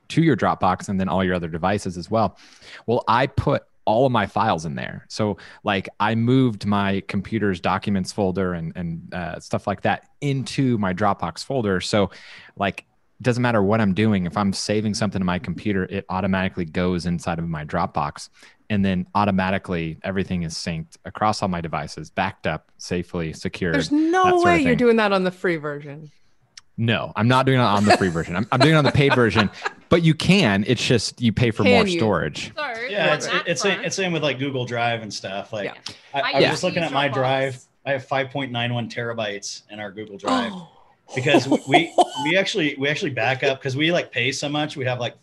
[0.10, 2.38] to your Dropbox and then all your other devices as well.
[2.86, 5.06] Well, I put all of my files in there.
[5.10, 10.78] So like I moved my computer's documents folder and, and uh, stuff like that into
[10.78, 11.80] my Dropbox folder.
[11.82, 12.12] So
[12.56, 12.86] like
[13.20, 14.26] it doesn't matter what I'm doing.
[14.26, 18.30] If I'm saving something to my computer, it automatically goes inside of my Dropbox.
[18.72, 23.74] And then automatically everything is synced across all my devices, backed up safely, secured.
[23.76, 26.10] There's no way you're doing that on the free version.
[26.78, 28.36] No, I'm not doing it on the free version.
[28.38, 29.50] I'm, I'm doing it on the paid version,
[29.90, 30.64] but you can.
[30.68, 32.00] It's just you pay for Can more you?
[32.00, 32.54] storage.
[32.56, 35.52] So Yeah, it's that it's front- it's same with like Google Drive and stuff.
[35.52, 35.74] Like Yeah.
[36.14, 37.14] I, I, I was just looking at my Dropbox.
[37.14, 37.64] drive.
[37.86, 40.70] I have 5.91 terabytes in our Google Drive Oh.
[41.16, 44.78] because we, we we actually we actually back up because we like pay so much.
[44.78, 45.16] We have like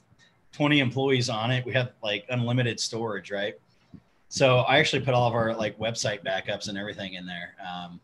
[0.52, 1.64] 20 employees on it.
[1.64, 3.54] We have like unlimited storage, right?
[4.28, 8.00] So I actually put all of our like website backups and everything in there, um,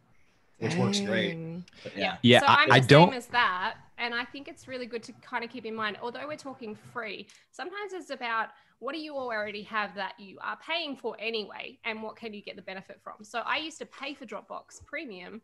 [0.59, 1.37] which works great.
[1.83, 2.17] But yeah.
[2.23, 4.87] Yeah, so I- I'm I the don't- same as that, and I think it's really
[4.87, 5.99] good to kind of keep in mind.
[6.01, 10.59] Although we're talking free, sometimes it's about what do you already have that you are
[10.67, 13.23] paying for anyway, and what can you get the benefit from.
[13.25, 15.41] So I used to pay for Dropbox Premium,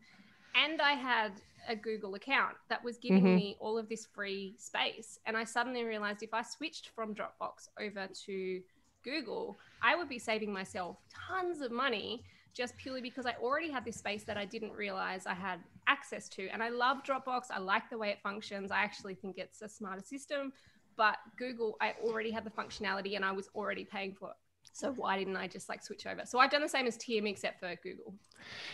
[0.55, 1.31] and I had
[1.67, 3.35] a Google account that was giving Mhm.
[3.35, 7.69] me all of this free space, and I suddenly realized if I switched from Dropbox
[7.77, 8.63] over to
[9.03, 13.85] Google, I would be saving myself tons of money just purely because I already had
[13.85, 16.49] this space that I didn't realize I had access to.
[16.49, 17.49] And I love Dropbox.
[17.49, 18.71] I like the way it functions.
[18.71, 20.51] I actually think it's a smarter system.
[20.97, 24.35] But Google, I already had the functionality and I was already paying for it.
[24.73, 26.21] So why didn't I just like switch over?
[26.25, 28.13] So I've done the same as Tim except for Google.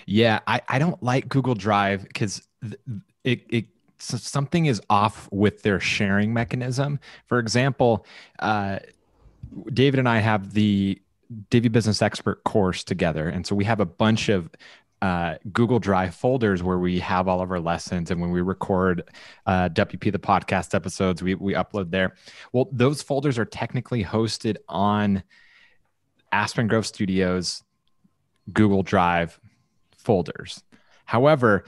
[0.06, 2.48] Yeah, I, I don't like Google Drive because
[3.24, 3.66] it, it
[4.00, 7.00] so something is off with their sharing mechanism.
[7.26, 8.06] For example,
[8.40, 8.80] uh,
[9.74, 11.02] David and I have the
[11.50, 14.50] Divi Business Expert course together, and so we have a bunch of
[15.02, 19.04] uh, Google Drive folders where we have all of our lessons, and when we record
[19.46, 22.16] uh, WP the podcast episodes, we we upload there.
[22.54, 25.24] Well, those folders are technically hosted on
[26.38, 27.64] Aspen Grove Studios
[28.54, 29.40] Google Drive
[29.98, 30.64] folders.
[31.06, 31.66] However,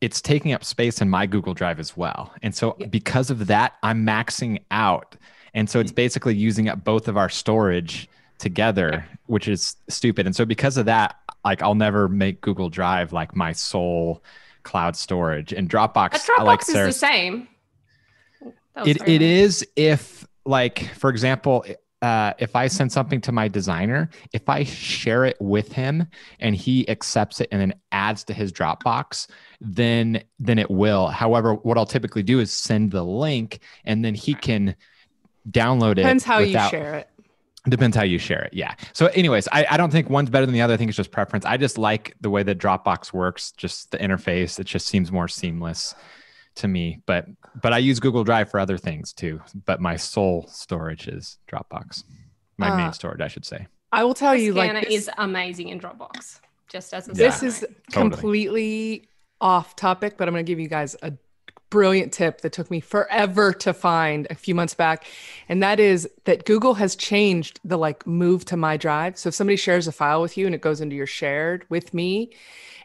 [0.00, 2.32] it's taking up space in my Google Drive as well.
[2.42, 2.86] And so Yeah.
[2.86, 5.16] because of that, I'm maxing out.
[5.52, 5.96] And so it's hmm.
[5.96, 10.26] basically using up both of our storage together, which is stupid.
[10.26, 14.22] And so because of that, like I'll never make Google Drive like my sole
[14.62, 15.52] cloud storage.
[15.52, 17.48] And Dropbox, But I like Dropbox is the same.
[18.86, 19.20] It, it nice.
[19.20, 21.64] is if like for example
[22.02, 26.06] uh, if i send something to my designer if i share it with him
[26.40, 29.28] and he accepts it and then adds to his dropbox
[29.60, 34.14] then then it will however what i'll typically do is send the link and then
[34.14, 34.74] he can
[35.50, 37.08] download it Depends how you share it.
[37.68, 38.52] Depends how you share it.
[38.52, 38.74] Yeah.
[38.92, 40.74] So, anyways, I, I don't think one's better than the other.
[40.74, 41.44] I think it's just preference.
[41.44, 44.58] I just like the way that Dropbox works, just the interface.
[44.58, 45.94] It just seems more seamless
[46.56, 47.00] to me.
[47.06, 47.26] But
[47.60, 49.40] but I use Google Drive for other things too.
[49.66, 52.04] But my sole storage is Dropbox.
[52.58, 53.66] My Uh, main storage, I should say.
[53.92, 56.40] I will tell The you, like this, is amazing in Dropbox.
[56.68, 57.60] Just as a this is.
[57.90, 58.10] Totally.
[58.10, 59.08] completely
[59.40, 61.12] off topic, but I'm going to give you guys a
[61.68, 65.06] brilliant tip that took me forever to find a few months back.
[65.48, 69.18] And that is that Google has changed the like move to my drive.
[69.18, 71.92] So if somebody shares a file with you and it goes into your shared with
[71.94, 72.30] me,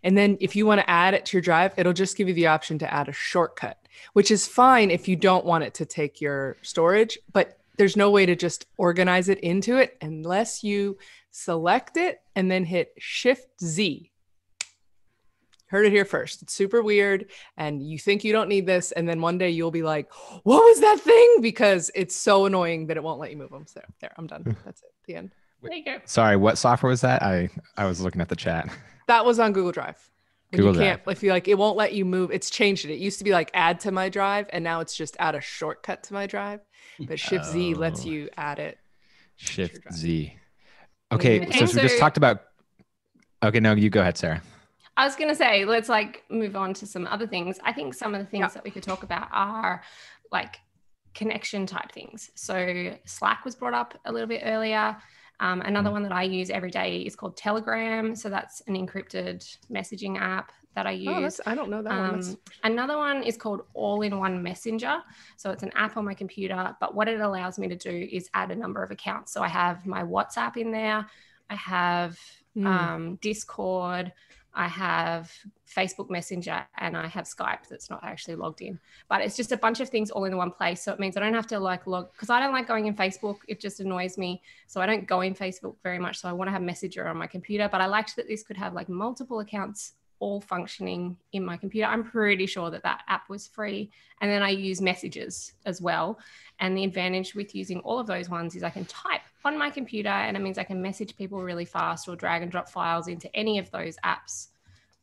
[0.07, 2.33] and then if you want to add it to your drive, it'll just give you
[2.33, 3.77] the option to add a shortcut,
[4.13, 8.09] which is fine if you don't want it to take your storage, but there's no
[8.09, 10.97] way to just organize it into it unless you
[11.31, 14.09] select it and then hit Shift Z.
[15.65, 16.41] Heard it here first.
[16.41, 17.29] It's super weird.
[17.57, 18.93] And you think you don't need this.
[18.93, 20.09] And then one day you'll be like,
[20.43, 21.39] what was that thing?
[21.41, 23.67] Because it's so annoying that it won't let you move them.
[23.67, 24.43] So there, I'm done.
[24.43, 24.51] Hmm.
[24.63, 24.93] That's it.
[25.05, 25.31] The end.
[25.67, 25.97] There you go.
[26.05, 27.21] Sorry, what software was that?
[27.23, 28.69] I I was looking at the chat.
[29.07, 29.97] That was on Google Drive.
[30.53, 31.17] Google you can't, Drive.
[31.17, 32.31] if you like, it won't let you move.
[32.31, 32.91] It's changed it.
[32.91, 35.41] It used to be like add to my drive, and now it's just add a
[35.41, 36.61] shortcut to my drive.
[36.99, 38.09] But Shift Z lets Oh.
[38.09, 38.77] you add it.
[39.35, 39.91] Shift.
[39.93, 40.33] Z.
[41.11, 42.41] Okay, since we just talked about.
[43.43, 44.41] Okay, no, you go ahead, Sarah.
[44.97, 47.59] I was going to say, let's like move on to some other things.
[47.63, 48.47] I think some of the things Yeah.
[48.55, 49.83] that we could talk about are
[50.31, 50.57] like
[51.13, 52.31] connection type things.
[52.35, 54.97] So Slack was brought up a little bit earlier.
[55.39, 55.93] Um, another Mm.
[55.93, 58.15] one that I use every day is called Telegram.
[58.15, 61.39] So that's an encrypted messaging app that I use.
[61.39, 62.15] Oh, I don't know that one.
[62.15, 65.01] Um, another one is called All in One Messenger.
[65.37, 68.29] So it's an app on my computer, but what it allows me to do is
[68.33, 69.31] add a number of accounts.
[69.31, 71.05] So I have my WhatsApp in there,
[71.49, 72.19] I have
[72.55, 72.65] Hmm.
[72.67, 74.11] um, Discord,
[74.53, 75.31] I have
[75.67, 78.79] Facebook Messenger, and I have Skype that's not actually logged in.
[79.07, 80.81] But it's just a bunch of things all in one place.
[80.81, 82.95] So it means I don't have to like log because I don't like going in
[82.95, 83.37] Facebook.
[83.47, 84.41] It just annoys me.
[84.65, 86.19] So I don't go in Facebook very much.
[86.19, 87.69] So I want to have Messenger on my computer.
[87.71, 91.87] But I liked that this could have like multiple accounts all functioning in my computer.
[91.87, 93.91] I'm pretty sure that that app was free.
[94.21, 96.17] And then I use messages as well.
[96.59, 99.69] And the advantage with using all of those ones is I can type on my
[99.69, 103.07] computer and it means I can message people really fast or drag and drop files
[103.07, 104.47] into any of those apps.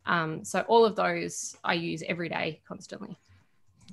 [0.06, 3.18] Um, so all of those I use every day constantly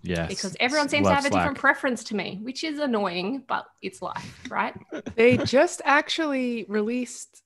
[0.03, 0.29] Yes.
[0.29, 3.65] because everyone seems Love to have a different preference to me, which is annoying, but
[3.81, 4.73] it's life, right?
[5.15, 7.43] they just actually released,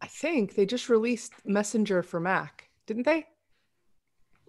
[0.00, 3.26] I think they just released Messenger for Mac, didn't they?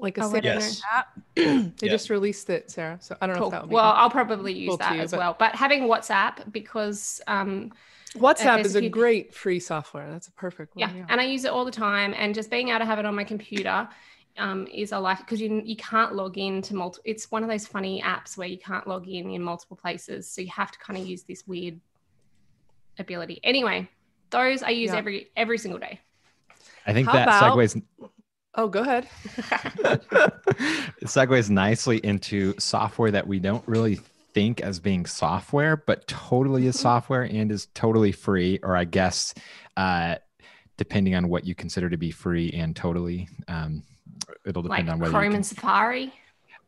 [0.04, 0.82] Like a Oh, I Yes.
[0.92, 1.08] app.
[1.36, 1.70] they Yeah.
[1.82, 2.98] just released it, Sarah.
[3.02, 5.02] So I don't know if that would be Well, I'll probably use cool that you,
[5.02, 5.36] as but- well.
[5.40, 7.72] But having WhatsApp because um,
[8.16, 10.12] WhatsApp there's is a a great free software.
[10.12, 10.82] That's a perfect one.
[10.82, 11.06] yeah, one.
[11.10, 12.14] and I use it all the time.
[12.18, 13.88] And just being able to have it on my computer
[14.38, 17.04] um, is a life because you you can't log in to multiple.
[17.06, 20.42] It's one of those funny apps where you can't log in in multiple places, so
[20.42, 21.80] you have to kind of use this weird
[23.00, 23.40] ability.
[23.44, 23.90] Anyway,
[24.32, 24.98] those I use Yeah.
[24.98, 26.02] every every single day.
[26.86, 27.82] I think How that about- segues
[28.56, 29.08] Oh, go ahead.
[29.38, 33.96] it segues nicely into software that we don't really
[34.34, 39.34] think as being software, but totally is software and is totally free, or I guess
[39.78, 40.16] uh,
[40.78, 43.28] depending on what you consider to be free and totally.
[43.48, 43.84] Um,
[44.46, 46.14] it'll like depend on whether Chrome you can- and Safari.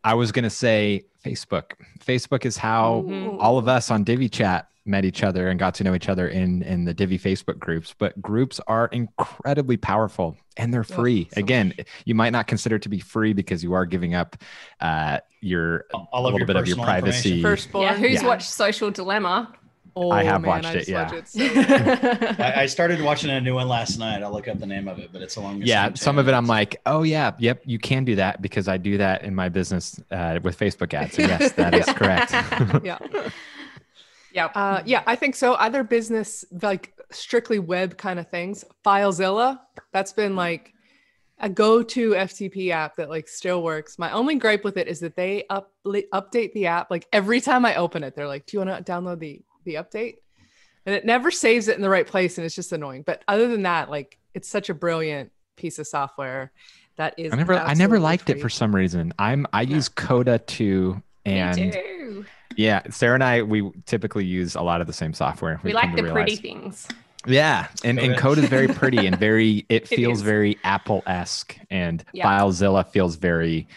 [0.06, 1.72] I was gonna say Facebook.
[2.00, 3.38] Facebook is how Mhm.
[3.40, 6.28] all of us on Divi Chat met each other and got to know each other
[6.28, 7.96] in in the Divi Facebook groups.
[7.98, 11.28] But groups are incredibly powerful and they're Yeah, free.
[11.34, 11.74] so Again,
[12.06, 14.36] you might not consider it to be free because you are giving up
[14.80, 17.30] uh, your All a of little your bit of your personal privacy.
[17.40, 17.42] information.
[17.42, 17.84] Firstborn.
[17.86, 18.28] Yeah, who's Yeah.
[18.28, 19.52] watched Social Dilemma?
[19.98, 21.04] Oh, I have man, watched I it, just yeah.
[21.04, 24.24] watch it so- I, I started watching a new one last night.
[24.24, 25.60] I'll look up the name of it, but it's along.
[25.62, 28.42] the yeah, same some of it I'm like, oh yeah, yep, you can do that
[28.42, 31.16] because I do that in my business uh, with Facebook ads.
[31.16, 32.34] So yes, that is correct.
[32.84, 32.98] yeah.
[34.34, 34.52] Yep.
[34.54, 35.54] Uh, yeah, I think so.
[35.54, 38.66] Other business, like strictly web kind of things.
[38.86, 39.62] FileZilla,
[39.94, 40.74] that's been like
[41.40, 43.98] a go-to FTP app that like still works.
[43.98, 47.64] My only gripe with it is that they up update the app like every time
[47.64, 48.14] I open it.
[48.14, 50.16] They're like, "Do you want to download the the update?"
[50.86, 53.02] And it never saves it in the right place, and it's just annoying.
[53.04, 56.52] But other than that, like it's such a brilliant piece of software
[56.98, 57.34] that is.
[57.34, 59.14] I never I never absolutely liked it for some reason.
[59.20, 62.26] I'm I use Coda too, and too.
[62.56, 65.60] yeah, Sarah and I we typically use a lot of the same software.
[65.64, 66.88] We We've like the to pretty things.
[67.28, 68.22] Yeah, and and Coda.
[68.22, 69.66] Coda is very pretty and very.
[69.70, 70.24] It feels is.
[70.24, 72.28] very Apple esque, and Yeah.
[72.28, 73.68] FileZilla feels very.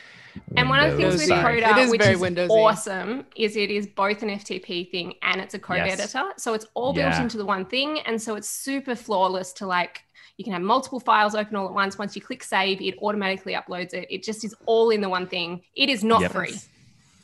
[0.57, 1.43] And one of the things with Windowsy.
[1.43, 2.51] Coda, It is which very is Windowsy.
[2.51, 6.01] awesome, is it is both an FTP thing and it's a code Yes.
[6.01, 6.33] editor.
[6.37, 7.23] So it's all built Yeah.
[7.23, 8.01] into the one thing.
[8.01, 10.03] And so it's super flawless to like,
[10.37, 11.99] you can have multiple files open all at once.
[11.99, 14.07] Once you click save, it automatically uploads it.
[14.11, 15.63] It just is all in the one thing.
[15.75, 16.33] It is not Yep.
[16.33, 16.55] free.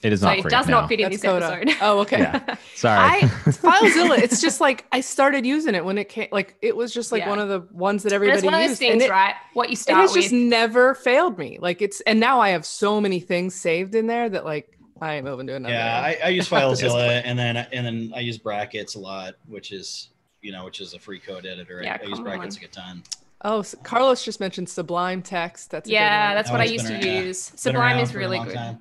[0.04, 0.80] It is So not it does no.
[0.82, 1.46] not fit in That's this Coda.
[1.52, 1.76] episode.
[1.82, 2.18] Oh, okay.
[2.20, 2.56] Yeah.
[2.74, 2.98] Sorry.
[2.98, 4.18] I FileZilla.
[4.18, 6.28] It's just like I started using it when it came.
[6.30, 7.30] Like it was just like Yeah.
[7.30, 9.10] one of the ones that But everybody it's one of those used, and things, it,
[9.10, 9.34] right?
[9.54, 10.22] What you it has with.
[10.22, 11.58] just never failed me.
[11.60, 14.68] Like it's and now I have so many things saved in there that like
[15.00, 15.74] I am moving to another.
[15.74, 19.72] Yeah, I, I use FileZilla, and then and then I use Brackets a lot, which
[19.72, 20.10] is
[20.42, 21.80] you know which is a free code editor.
[21.80, 22.62] I- Yeah, I, use Brackets one.
[22.62, 23.02] like a ton.
[23.42, 25.70] oh, s- Carlos just mentioned Sublime Text.
[25.70, 26.36] That's a good yeah, one.
[26.36, 27.20] that's That what I used to around- yeah.
[27.22, 27.50] use.
[27.50, 28.54] Been Sublime is really good.
[28.54, 28.78] time.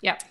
[0.00, 0.22] Yep.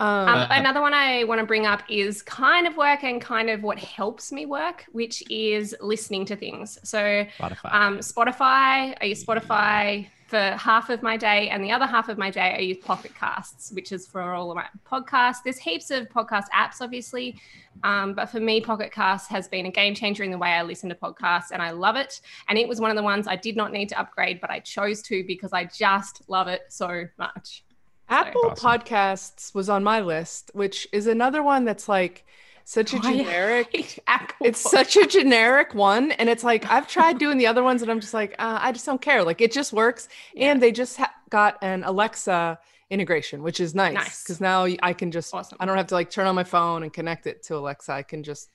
[0.00, 3.20] Um, Um, Uh, another one I want to bring up is kind of work and
[3.20, 6.78] kind of what helps me work, which is listening to things.
[6.82, 7.74] So, Spotify.
[7.74, 12.16] um, Spotify, I use Spotify for half of my day, and the other half of
[12.16, 15.38] my day, I use Pocket Casts, which is for all of my podcasts.
[15.44, 17.40] There's heaps of podcast apps, obviously,
[17.82, 20.62] um, but for me, Pocket Casts has been a game changer in the way I
[20.62, 22.20] listen to podcasts, and I love it.
[22.48, 24.60] And it was one of the ones I did not need to upgrade, but I
[24.60, 27.64] chose to because I just love it so much.
[28.10, 28.68] Apple Awesome.
[28.70, 32.24] Podcasts was on my list, which is another one that's like
[32.64, 34.00] such a I generic.
[34.06, 34.72] Apple It's Watch.
[34.72, 38.00] such a generic one, and it's like I've tried doing the other ones, and I'm
[38.00, 39.22] just like, uh, I just don't care.
[39.24, 40.50] Like it just works, Yeah.
[40.52, 42.58] and they just ha- got an Alexa
[42.90, 44.22] integration, which is nice Nice.
[44.24, 45.56] because now I can just Awesome.
[45.60, 47.92] I don't have to like turn on my phone and connect it to Alexa.
[47.92, 48.50] I can just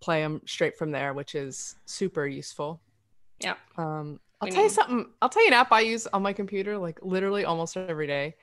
[0.00, 2.80] play them straight from there, which is super useful.
[3.40, 3.54] Yeah.
[3.78, 5.06] Um, I'll tell you something.
[5.22, 8.34] I'll tell you an app I use on my computer, like literally almost every day.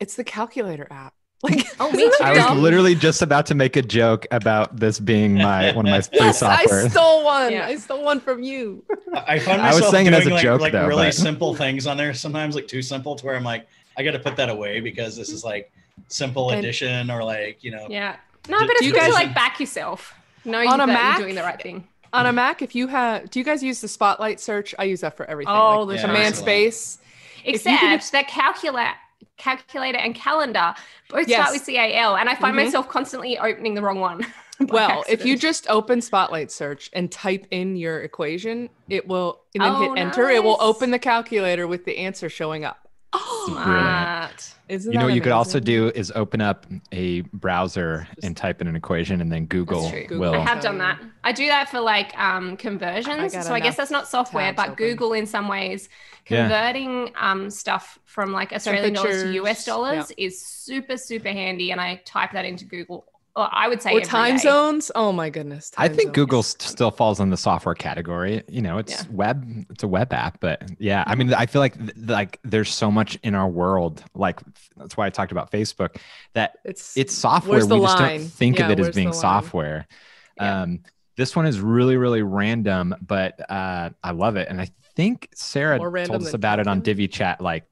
[0.00, 1.14] It's the calculator app.
[1.44, 2.12] Like, Oh, me too.
[2.22, 5.90] I was literally just about to make a joke about this being my one of
[5.90, 7.52] my free Yes, I stole one.
[7.52, 7.66] Yeah.
[7.66, 8.82] I stole one from you.
[9.14, 11.08] I I find I was myself saying it as a like, joke, like though, really
[11.08, 12.14] but- simple things on there.
[12.14, 13.66] Sometimes like too simple to where I'm like,
[13.98, 15.70] I got to put that away because this is like
[16.08, 17.88] simple And- addition or like you know.
[17.90, 18.16] Yeah.
[18.48, 20.14] No, but do it's you good to guys- like back yourself.
[20.46, 21.18] Know On a Mac?
[21.18, 21.86] you're doing the right thing.
[22.14, 24.74] On a Mac, if you have, do you guys use the Spotlight search?
[24.78, 25.52] I use that for everything.
[25.54, 26.46] Oh, like there's Yeah, command excellent.
[26.46, 26.98] space.
[27.44, 28.94] Except can- that calculate
[29.36, 30.74] calculator and calendar
[31.10, 31.40] both Yes.
[31.40, 32.64] start with CAL, and I find Mhm.
[32.66, 34.18] myself constantly opening the wrong one.
[34.60, 39.40] by Well, if you just open Spotlight search and type in your equation, it will,
[39.54, 40.30] and then hit Oh, enter.
[40.30, 42.83] It will open the calculator with the answer showing up.
[43.14, 44.40] Oh, Brilliant.
[44.40, 44.54] smart.
[44.68, 48.24] Isn't You know that what you could also do is open up a browser Just-
[48.26, 49.90] and type in an equation, and then Google.
[49.90, 50.18] Google.
[50.18, 50.34] will.
[50.34, 50.98] I have done that.
[51.22, 53.32] I do that for like um, conversions.
[53.34, 54.76] got so I guess that's not software, but open.
[54.76, 55.88] Google in some ways
[56.28, 56.48] Yeah.
[56.48, 61.70] converting um, stuff from like Australian dollars to US Temperatures, dollars is super super handy,
[61.70, 63.04] and I type that into Google.
[63.36, 64.42] Or I would say Or time day.
[64.42, 64.92] zones.
[64.94, 65.72] Oh my goodness.
[65.76, 66.14] I think zones.
[66.14, 68.42] Google s- still falls in the software category.
[68.48, 69.10] You know, it's Yeah.
[69.10, 72.72] web, it's a web app, but yeah, I mean, I feel like th- like there's
[72.72, 74.04] so much in our world.
[74.14, 74.40] Like
[74.76, 75.96] that's why I talked about Facebook.
[76.34, 77.64] That It's it's software.
[77.66, 78.20] We just line?
[78.20, 79.88] don't think Yeah, of it as being software.
[80.36, 80.62] Yeah.
[80.62, 80.80] Um,
[81.16, 84.48] this one is really, really random, but uh, I love it.
[84.48, 86.82] And I think Sarah told us than about it on Calvin.
[86.82, 87.64] Divi Chat like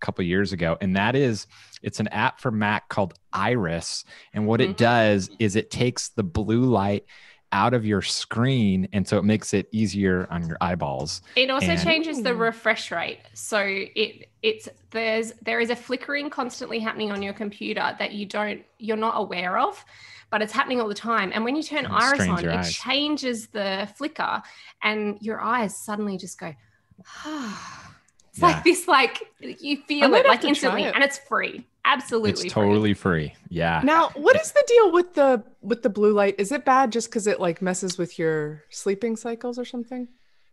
[0.00, 1.46] a couple years ago, and that is
[1.82, 4.70] it's an app for Mac called Iris, and what Mhm.
[4.70, 7.04] it does is it takes the blue light
[7.52, 11.22] out of your screen, and so it makes it easier on your eyeballs.
[11.36, 13.20] It also And- changes the refresh rate.
[13.34, 18.26] So it it's there's there is a flickering constantly happening on your computer that you
[18.26, 19.84] don't you're not aware of,
[20.30, 21.30] but it's happening all the time.
[21.32, 22.74] And when you turn And it iris on, it eyes.
[22.74, 24.42] changes the flicker
[24.82, 26.54] and your eyes suddenly just go
[28.34, 28.46] it's Yeah.
[28.48, 30.94] like this like you feel it like instantly it.
[30.94, 31.64] and it's free.
[31.84, 32.50] Absolutely It's free.
[32.50, 33.34] totally free.
[33.48, 33.80] Yeah.
[33.84, 36.34] Now, what is the deal with the with the blue light?
[36.38, 40.08] Is it bad just because it like messes with your sleeping cycles or something?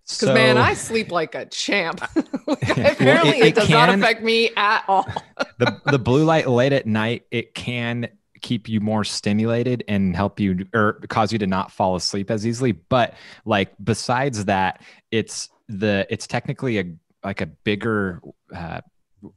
[0.08, 2.02] Because man, I sleep like a champ.
[2.16, 2.58] Like, Well,
[2.92, 5.08] apparently, it- it, it does not affect me at all.
[5.60, 8.10] the the blue light late at night it can
[8.42, 12.46] keep you more stimulated and help you or cause you to not fall asleep as
[12.46, 13.14] easily but
[13.46, 16.86] like besides that it's the it's technically a
[17.24, 18.22] like a bigger
[18.56, 18.82] uh,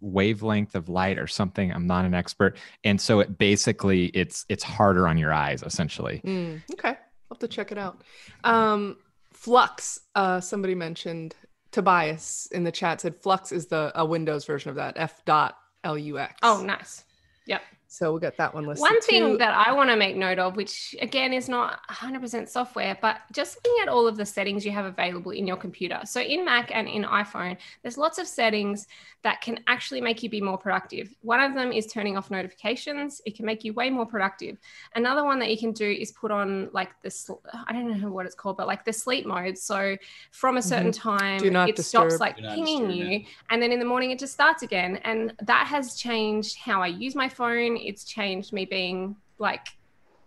[0.01, 4.65] wavelength of light or something i'm not an expert and so it basically it's it's
[4.65, 6.97] harder on your eyes essentially Mm, okay, I'll
[7.31, 8.01] have to check it out.
[8.45, 8.97] Um,
[9.33, 10.01] Flux.
[10.15, 11.35] Uh, somebody mentioned
[11.71, 14.95] Tobias in the chat said Flux is the a Windows version of that.
[14.97, 16.35] F dot L U X.
[16.43, 17.05] Oh, nice.
[17.47, 17.61] Yep.
[17.95, 18.83] So we'll get that one listed.
[18.83, 19.39] One thing too.
[19.39, 23.57] that I want to make note of, which again is not 100% software, but just
[23.57, 26.01] looking at all of the settings you have available in your computer.
[26.05, 28.87] So in Mac and in iPhone, there's lots of settings
[29.23, 31.15] that can actually make you be more productive.
[31.23, 33.21] One of them is turning off notifications.
[33.25, 34.59] It can make you way more productive.
[34.95, 37.31] Another one that you can do is put on like this,
[37.67, 39.57] I don't know what it's called, but like the sleep mode.
[39.57, 39.97] So
[40.31, 41.45] from a certain time, Mm-hmm.
[41.45, 44.33] Do not it stops like pinging disturb, you and then in the morning it just
[44.33, 49.17] starts again and that has changed how i use my phone it's changed me being
[49.39, 49.67] like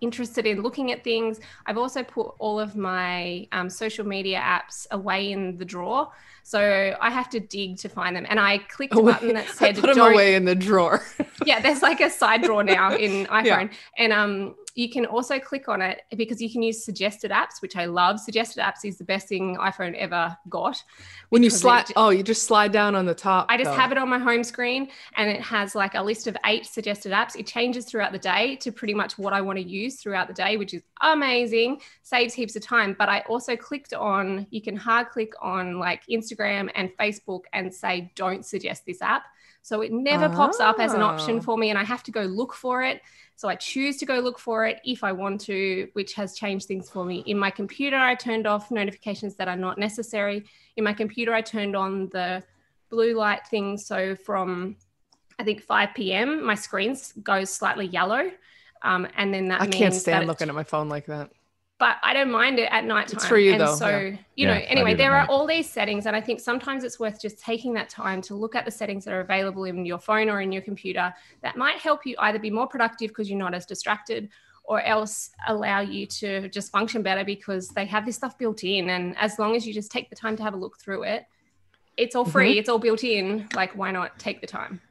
[0.01, 1.39] interested in looking at things.
[1.66, 6.10] I've also put all of my um, social media apps away in the drawer.
[6.43, 8.26] So i have to dig to find them.
[8.30, 11.03] And i clicked a button that I said put them away in the drawer.
[11.45, 13.45] yeah there's like a side drawer now in iphone.
[13.45, 13.68] Yeah.
[13.97, 17.76] and um you can also click on it because you can use suggested apps which
[17.76, 20.84] i love suggested apps is the best thing iphone ever got
[21.30, 23.48] when you slide, oh, you just slide down on the top.
[23.50, 23.76] I just though.
[23.76, 27.12] have it on my home screen and it has like a list of eight suggested
[27.12, 27.36] apps.
[27.36, 30.34] It changes throughout the day to pretty much what I want to use throughout the
[30.34, 32.96] day, which is amazing, saves heaps of time.
[32.98, 37.74] But I also clicked on, you can hard click on like Instagram and Facebook and
[37.74, 39.26] say, don't suggest this app.
[39.68, 41.41] So it never pops up as an option Oh.
[41.41, 43.01] for me and I have to go look for it.
[43.36, 46.68] So I choose to go look for it if I want to, which has changed
[46.68, 47.18] things for me.
[47.26, 50.45] In my computer, I turned off notifications that are not necessary.
[50.78, 52.43] In my computer, I turned on the
[52.89, 53.78] blue light thing.
[53.78, 54.78] So from
[55.38, 58.32] I think 5 p.m., my screen goes slightly yellow.
[58.84, 61.30] Um, and then that I means can't stand looking at my phone like that.
[61.80, 63.18] But I don't mind it at night time.
[63.18, 64.18] It's for you, and though, So, yeah.
[64.36, 65.30] you know, I anyway, there are night.
[65.30, 66.08] all these settings.
[66.08, 69.06] And I think sometimes it's worth just taking that time to look at the settings
[69.06, 72.40] that are available in your phone or in your computer that might help you either
[72.40, 74.30] be more productive because you're not as distracted
[74.64, 78.90] or else allow you to just function better because they have this stuff built in.
[78.90, 81.26] And as long as you just take the time to have a look through it,
[81.96, 82.60] it's all free, Mhm.
[82.60, 83.48] it's all built in.
[83.56, 84.82] Like, why not take the time?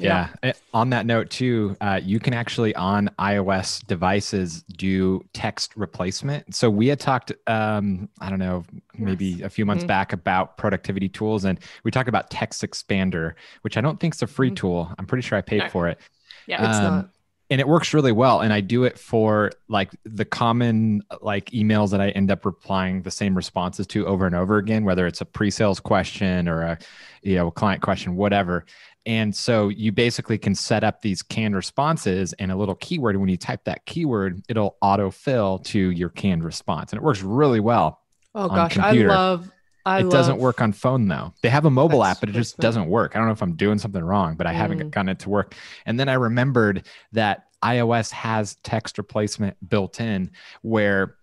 [0.00, 0.28] Yeah.
[0.42, 6.54] Eh, On that note, too, uh, you can actually on iOS devices do text replacement.
[6.54, 8.64] So we had talked, um, I don't know,
[8.98, 9.88] maybe a few months Mhm.
[9.88, 14.22] back about productivity tools, and we talked about Text Expander, which I don't think is
[14.22, 14.56] a free Mhm.
[14.56, 14.92] tool.
[14.98, 15.68] I'm pretty sure I paid No.
[15.68, 15.98] for it.
[16.46, 16.68] Yeah.
[16.68, 17.08] It's Um, not.
[17.48, 21.92] and it works really well and i do it for like the common like emails
[21.92, 25.20] that i end up replying the same responses to over and over again whether it's
[25.20, 26.78] a pre-sales question or a
[27.22, 28.64] you know a client question whatever
[29.06, 33.22] and so you basically can set up these canned responses and a little keyword and
[33.22, 37.60] when you type that keyword it'll autofill to your canned response and it works really
[37.60, 38.00] well
[38.38, 38.76] Oh gosh.
[38.76, 39.50] I love.
[39.86, 41.32] I it love, doesn't work on phone though.
[41.42, 43.14] They have a mobile app, but it just doesn't work.
[43.14, 44.90] I don't know if I'm doing something wrong, but I haven't Mm.
[44.90, 45.54] gotten it to work.
[45.86, 51.16] And then I remembered that iOS has text replacement built in where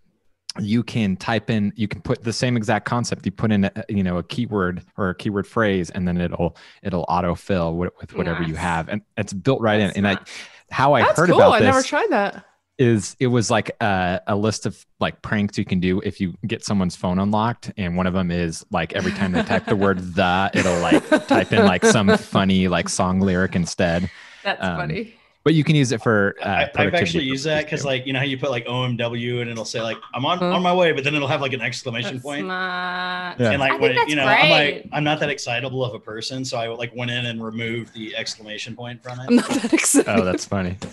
[0.60, 3.72] you can type in you can put the same exact concept you put in a,
[3.90, 8.14] you know a keyword or a keyword phrase and then it'll it'll autofill with, with
[8.14, 10.30] whatever you have and it's built right That's in and i smart.
[10.70, 11.42] how i heard cool.
[11.42, 12.46] about I never tried that.
[12.78, 16.36] is it was like a, a list of like pranks you can do if you
[16.46, 19.76] get someone's phone unlocked and one of them is like every time they type the
[19.76, 24.10] word the it'll like type in like some funny like song lyric instead
[24.44, 25.16] That's um, funny.
[25.44, 28.14] But you can use it for uh, I, I've actually used that because, like, you
[28.14, 30.92] know how you put like OMW and it'll say like I'm on on my way,
[30.94, 32.46] but then it'll have like an exclamation That's point.
[32.46, 33.40] smart.
[33.40, 33.52] Yeah.
[33.52, 34.88] And like I when think it, that's you know, I'm like.
[34.92, 38.16] I'm not that excitable of a person, so I like went in and removed the
[38.16, 39.24] exclamation point from it.
[39.24, 39.50] I'm it.
[39.50, 40.10] not that excited.
[40.10, 40.78] oh that's funny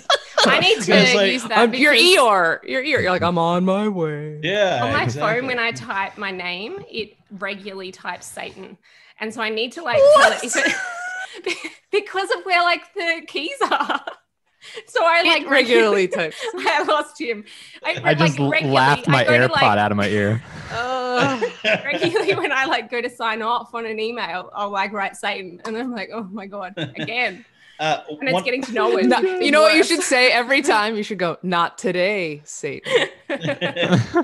[0.47, 1.59] I need to It's like, use that.
[1.59, 3.01] Um, your because ear, your ear.
[3.03, 4.41] You're like, I'm on my way.
[4.43, 4.81] Yeah.
[4.85, 5.41] On my exactly.
[5.41, 8.79] phone, when I type my name, it regularly types Satan,
[9.21, 10.41] and so I need to like What?
[10.43, 10.75] tell it-
[11.93, 14.01] because of where like the keys are.
[14.87, 16.37] So I like regularly types.
[16.55, 17.45] I lost him.
[17.83, 22.35] I, i just like, laughed my go airpod like, out of my ear Uh, regularly
[22.35, 25.77] when I like go to sign off on an email, I'll like write Satan, and
[25.77, 27.45] I'm like, oh my god, again,
[27.81, 29.07] uh, and it's one- getting to know it.
[29.07, 30.97] no- you know what you should say every time?
[30.97, 33.09] You should go, not today, Satan.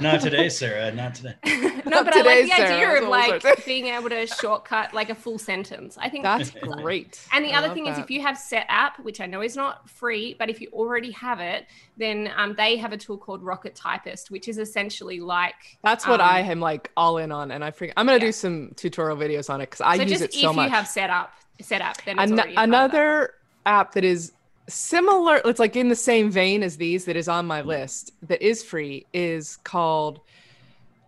[0.01, 0.93] not today, Sarah.
[0.93, 1.35] Not today.
[1.45, 5.15] no, but I like the Sarah, idea of like being able to shortcut like a
[5.15, 5.97] full sentence.
[6.01, 7.21] I think That's great.
[7.33, 9.89] And the I other thing is, if you have Setapp, which I know is not
[9.89, 13.75] free, but if you already have it, then um, they have a tool called Rocket
[13.75, 17.65] Typist, which is essentially like That's what um, I am like all in on, and
[17.65, 17.95] I forget.
[17.97, 18.25] I'm gonna Yeah.
[18.27, 20.69] do some tutorial videos on it because I so use just it if so you
[20.69, 21.29] have Setapp,
[21.63, 22.63] Set Up, then An- already a part of that.
[22.65, 23.31] another
[23.67, 24.33] app that is
[24.69, 28.43] similar it's like in the same vein as these that is on my list that
[28.43, 30.21] is free is called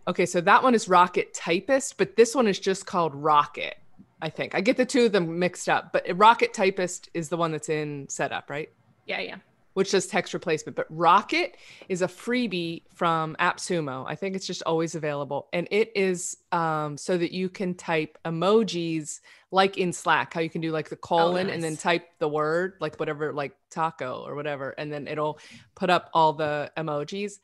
[0.07, 3.75] okay so that one is rocket typist but this one is just called rocket
[4.21, 7.35] i think i get the two of them mixed up but rocket typist is the
[7.35, 8.69] one that's in Setapp right
[9.05, 9.35] Yeah, yeah.
[9.73, 10.75] which does text replacement.
[10.75, 11.55] But Rocket
[11.87, 14.05] is a freebie from AppSumo.
[14.07, 15.47] I think it's just always available.
[15.53, 19.19] And it is um, so that you can type emojis
[19.51, 22.73] like in Slack, how you can do like the colon and then type the word,
[22.79, 24.75] like whatever, like taco or whatever.
[24.77, 25.39] And then it'll
[25.75, 27.39] put up all the emojis.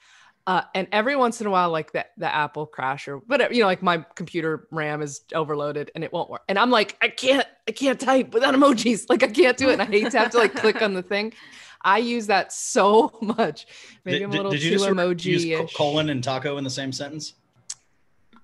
[0.47, 3.51] Uh, and every once in a while, like the, the app will crash or whatever,
[3.51, 6.43] you know, like my computer RAM is overloaded and it won't work.
[6.47, 9.05] And I'm like, I can't, I can't type without emojis.
[9.09, 9.73] Like I can't do it.
[9.73, 11.33] And I hate to have to like click on the thing.
[11.81, 13.65] I use that so much.
[14.03, 16.57] Maybe I'm a little did you too just sort of emoji use colon and taco
[16.57, 17.33] in the same sentence?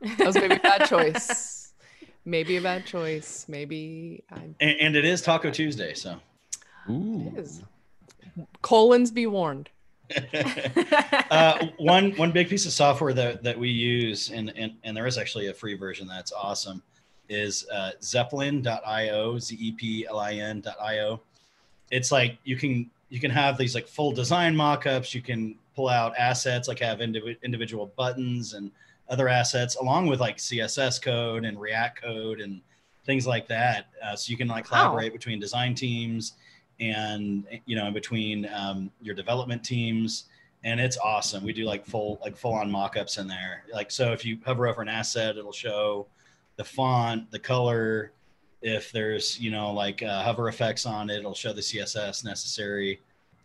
[0.02, 1.61] That was maybe a bad choice.
[2.26, 3.46] Maybe a bad choice.
[3.48, 6.18] Maybe I And, and it is Taco Tuesday, so.
[6.90, 7.32] Ooh.
[7.36, 7.64] it is.
[8.62, 9.70] Colons be warned.
[11.32, 15.08] uh, one one big piece of software that, that we use, and, and and there
[15.08, 16.84] is actually a free version that's awesome,
[17.30, 21.22] is uh, Zeplin.io, Z E P L I N.io.
[21.92, 25.14] It's like you can you can have these like full design mockups.
[25.14, 28.72] You can pull out assets like have indiv- individual buttons and
[29.12, 32.62] other assets, along with like CSS code and React code and
[33.06, 33.90] things like that.
[34.04, 34.84] Uh, so you can like Wow.
[34.90, 36.34] collaborate between design teams
[36.80, 40.26] and you know between um, your development teams.
[40.64, 41.44] And it's awesome.
[41.44, 43.66] We do like full like full on mock-ups in there.
[43.74, 46.08] Like so if you hover over an asset it'll show
[46.56, 48.14] the font the color.
[48.62, 53.02] If there's you know like uh, hover effects on it it'll show the css necessary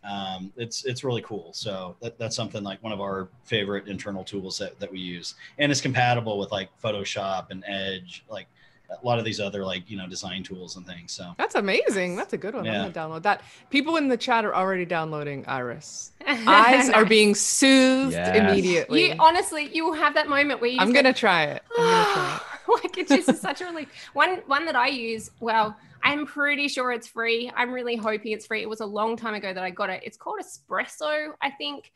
[0.08, 4.24] um, it's it's really cool so that, that's something like one of our favorite internal
[4.24, 8.46] tools that, that we use and it's compatible with like photoshop and edge like
[8.90, 12.16] a lot of these other like you know design tools and things so That's amazing.
[12.16, 12.64] That's a good one.
[12.64, 12.84] Yeah.
[12.84, 13.42] I'm gonna download that.
[13.70, 16.12] People in the chat are already downloading Iris.
[16.26, 18.36] Eyes are being soothed Yes.
[18.36, 19.08] immediately.
[19.08, 20.78] You honestly, you will have that moment where you.
[20.78, 21.62] I'm just go, gonna try it.
[21.76, 22.42] I'm gonna try it.
[22.84, 23.88] like it's just such a relief.
[24.12, 25.76] One one that I use, well,
[26.06, 27.50] I'm pretty sure it's free.
[27.54, 28.62] I'm really hoping it's free.
[28.62, 30.02] It was a long time ago that I got it.
[30.04, 31.90] It's called Espresso, I think.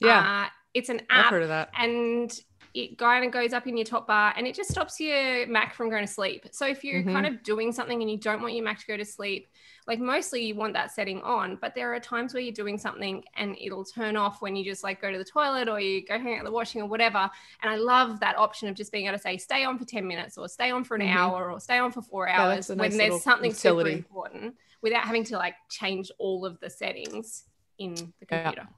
[0.00, 0.44] Yeah.
[0.46, 1.26] Uh, it's an app.
[1.26, 1.70] I've heard of that.
[1.76, 2.32] and
[2.80, 5.74] it kind of goes up in your top bar and it just stops your Mac
[5.74, 6.46] from going to sleep.
[6.52, 7.12] So if you're Mhm.
[7.12, 9.48] kind of doing something and you don't want your Mac to go to sleep,
[9.88, 13.24] like mostly you want that setting on, but there are times where you're doing something
[13.36, 16.18] and it'll turn off when you just like go to the toilet or you go
[16.20, 17.28] hang out the washing or whatever.
[17.62, 20.06] And I love that option of just being able to say stay on for 10
[20.06, 21.16] minutes or stay on for an Mhm.
[21.16, 23.90] hour or stay on for four hours that's a when nice there's something utility.
[23.90, 27.44] super important without having to like change all of the settings
[27.78, 28.42] in the Yeah.
[28.44, 28.68] computer.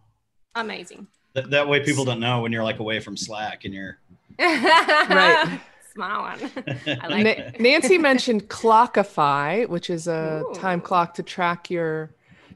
[0.55, 1.07] Amazing.
[1.35, 3.99] That, that way people don't know when you're like away from Slack and you're.
[4.39, 5.61] right.
[5.95, 6.51] Smart one.
[6.87, 7.61] I like Na- it.
[7.61, 12.11] Nancy mentioned Clockify, which is a time clock to track your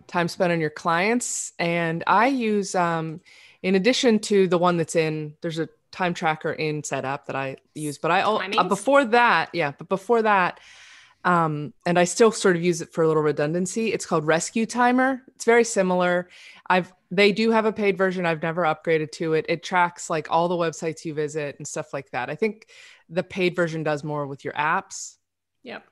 [0.07, 1.53] time spent on your clients.
[1.59, 3.21] And I use, um,
[3.63, 7.57] in addition to the one that's in, there's a time tracker in Setapp that I
[7.75, 10.61] use, but I al- uh, before that, yeah, but before that,
[11.25, 13.93] um, and I still sort of use it for a little redundancy.
[13.93, 15.23] It's called Rescue Timer.
[15.35, 16.29] It's very similar.
[16.69, 18.27] I've they do have a paid version.
[18.27, 19.47] I've never upgraded to it.
[19.49, 22.31] It tracks like all the websites you visit and stuff like that.
[22.31, 22.69] I think
[23.09, 25.17] the paid version does more with your apps
[25.63, 25.85] Yep.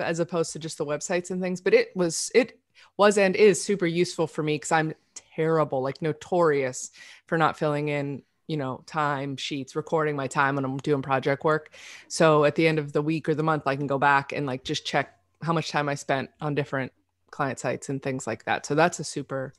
[0.00, 2.58] as opposed to just the websites and things but it was it
[2.96, 4.94] was and is super useful for me because i'm
[5.34, 6.90] terrible like notorious
[7.26, 11.44] for not filling in you know time sheets recording my time when i'm doing project
[11.44, 11.74] work
[12.08, 14.46] so at the end of the week or the month i can go back and
[14.46, 16.92] like just check how much time i spent on different
[17.30, 19.52] client sites and things like that so that's a super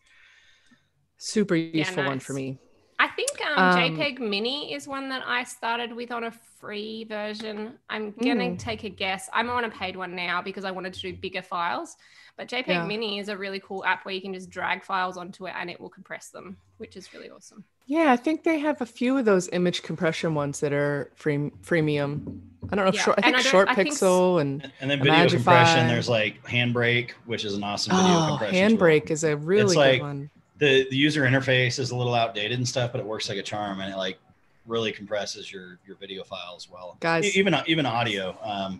[1.23, 2.57] super useful one for me
[2.99, 7.03] I think um, Um, JPEG Mini is one that I started with on a free
[7.05, 7.73] version.
[7.89, 8.59] I'm gonna Mm.
[8.59, 9.27] take a guess.
[9.33, 11.97] I'm on a paid one now because I wanted to do bigger files.
[12.37, 12.85] But JPEG Yeah.
[12.85, 15.67] Mini is a really cool app where you can just drag files onto it and
[15.71, 17.63] it will compress them, which is really awesome.
[17.87, 21.37] yeah i think they have a few of those image compression ones that are free
[21.69, 22.39] freemium
[22.71, 24.87] i don't know if Yeah, short i think I short I think pixel and And
[24.91, 25.31] then video Imagify.
[25.31, 28.69] compression, there's like Handbrake, which is an awesome video Oh, compression.
[28.69, 28.77] tool.
[28.77, 30.29] Handbrake is a really like- good one.
[30.61, 33.43] The, the user interface is a little outdated and stuff, but it works like a
[33.43, 34.19] charm and it like
[34.67, 36.97] really compresses your, your video file as well.
[36.99, 37.35] Guys.
[37.35, 38.79] Even, even audio, um,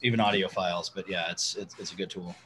[0.00, 2.36] even audio files, but yeah, it's, it's, it's a good tool.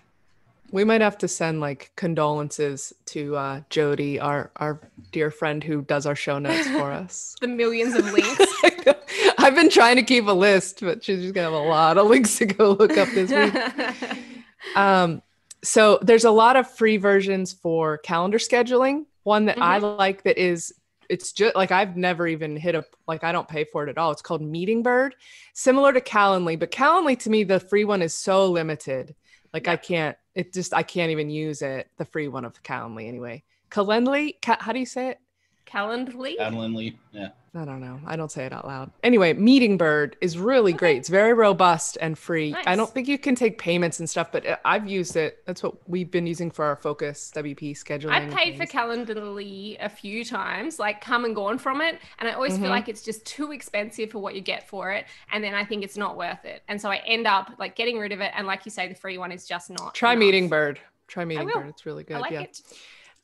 [0.72, 4.80] We might have to send like condolences to uh, Jody, our our
[5.12, 7.36] dear friend who does our show notes for us.
[7.40, 8.42] The millions of links.
[9.38, 12.06] I've been trying to keep a list, but she's just gonna have a lot of
[12.10, 14.74] links to go look up this week.
[14.74, 15.22] Um,
[15.64, 19.06] so there's a lot of free versions for calendar scheduling.
[19.22, 19.98] One that I mm-hmm.
[19.98, 20.72] like that is
[21.08, 23.98] it's just like I've never even hit a like I don't pay for it at
[23.98, 24.12] all.
[24.12, 25.14] It's called Meeting Bird,
[25.54, 29.14] similar to Calendly, but Calendly to me the free one is so limited.
[29.52, 31.88] Like I can't it just I can't even use it.
[31.96, 33.42] The free one of Calendly anyway.
[33.70, 35.18] Calendly, Ca- how do you say it?
[35.66, 36.38] Calendly.
[36.38, 36.98] Adeline Lee.
[37.12, 37.28] Yeah.
[37.56, 38.00] I don't know.
[38.04, 38.90] I don't say it out loud.
[39.04, 40.78] Anyway, Meeting Bird is really Okay.
[40.78, 40.96] great.
[40.96, 42.50] It's very robust and free.
[42.50, 42.64] Nice.
[42.66, 45.38] I don't think you can take payments and stuff, but uh, I've used it.
[45.46, 48.10] That's what we've been using for our focus WP scheduling.
[48.10, 48.72] I've paid for things.
[48.72, 52.00] Calendly a few times, like come and gone from it.
[52.18, 52.62] And I always Mhm.
[52.62, 55.06] feel like it's just too expensive for what you get for it.
[55.32, 56.62] And then I think it's not worth it.
[56.66, 58.32] And so I end up like getting rid of it.
[58.36, 59.94] And like you say, the free one is just not.
[59.94, 60.20] Try enough.
[60.20, 60.80] Meeting Bird.
[61.06, 61.48] Try Meeting.
[61.48, 61.68] Bird.
[61.68, 62.16] It's really good.
[62.16, 62.40] I like yeah.
[62.40, 62.60] it.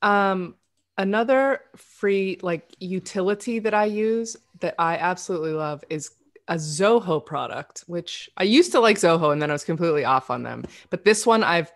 [0.03, 0.55] Um,
[1.01, 6.11] another free like utility that I use that I absolutely love is
[6.49, 10.31] a Zoho product, which I used to like Zoho and then I was completely off
[10.31, 10.65] on them.
[10.91, 11.73] But this one I've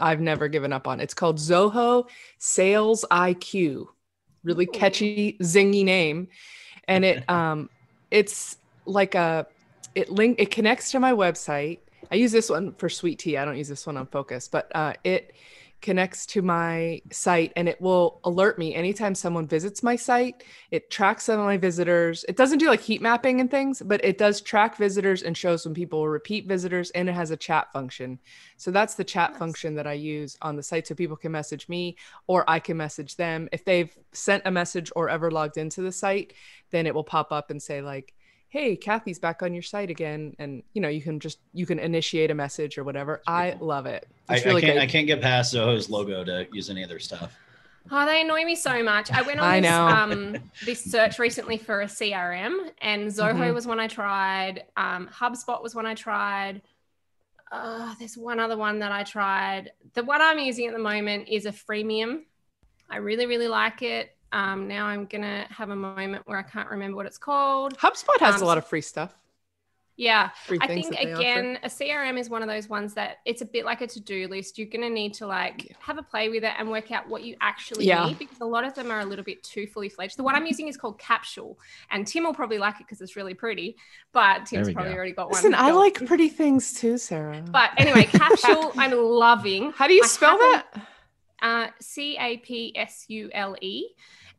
[0.00, 1.00] I've never given up on.
[1.00, 2.08] It's called Zoho
[2.38, 3.86] Sales IQ.
[4.42, 6.28] Really catchy, zingy name.
[6.88, 7.70] And it um
[8.10, 8.56] it's
[8.86, 9.46] like a
[9.94, 11.78] it link it connects to my website.
[12.10, 13.36] I use this one for sweet tea.
[13.36, 15.32] I don't use this one on focus, but uh it
[15.84, 20.42] connects to my site and it will alert me anytime someone visits my site.
[20.70, 22.24] It tracks some of my visitors.
[22.26, 25.66] It doesn't do like heat mapping and things, but it does track visitors and shows
[25.66, 28.18] when people are repeat visitors and it has a chat function.
[28.56, 29.38] So that's the chat Nice.
[29.38, 32.78] function that I use on the site so people can message me or I can
[32.78, 33.50] message them.
[33.52, 36.32] If they've sent a message or ever logged into the site,
[36.70, 38.14] then it will pop up and say like
[38.54, 41.80] hey kathy's back on your site again and you know you can just you can
[41.80, 45.06] initiate a message or whatever i love it I, really I can't, good I can't
[45.08, 47.36] get past Zoho's logo to use any other stuff.
[47.90, 49.10] Oh, they annoy me so much.
[49.12, 49.86] I went on I this, know.
[49.86, 53.52] um, this search recently for a CRM, and Zoho Mhm.
[53.52, 54.64] was one I tried.
[54.78, 56.62] Um, HubSpot was one I tried.
[57.52, 59.72] Uh, there's one other one that I tried.
[59.92, 62.22] The one I'm using at the moment is a freemium.
[62.88, 64.13] I really, really like it.
[64.34, 67.78] Um, now I'm gonna have a moment where I can't remember what it's called.
[67.78, 69.14] hubspot has Um, a lot of free stuff
[69.96, 71.20] Yeah, free I think that they offer.
[71.20, 74.26] again, a CRM is one of those ones that it's a bit like a to-do
[74.26, 74.58] list.
[74.58, 75.76] You're gonna need to like Yeah.
[75.78, 78.04] have a play with it and work out what you actually Yeah.
[78.08, 80.16] need because a lot of them are a little bit too fully fledged.
[80.18, 81.56] The one I'm using is called Capsule,
[81.92, 83.76] and Tim will probably like it because it's really pretty.
[84.10, 84.96] But Tim's probably go.
[84.96, 85.60] already got listen one.
[85.60, 89.70] Listen, I like pretty things too sarah But anyway, Capsule, I'm loving.
[89.76, 90.88] how do you I spell haven't- that
[91.42, 93.88] Uh, C A P S U L E.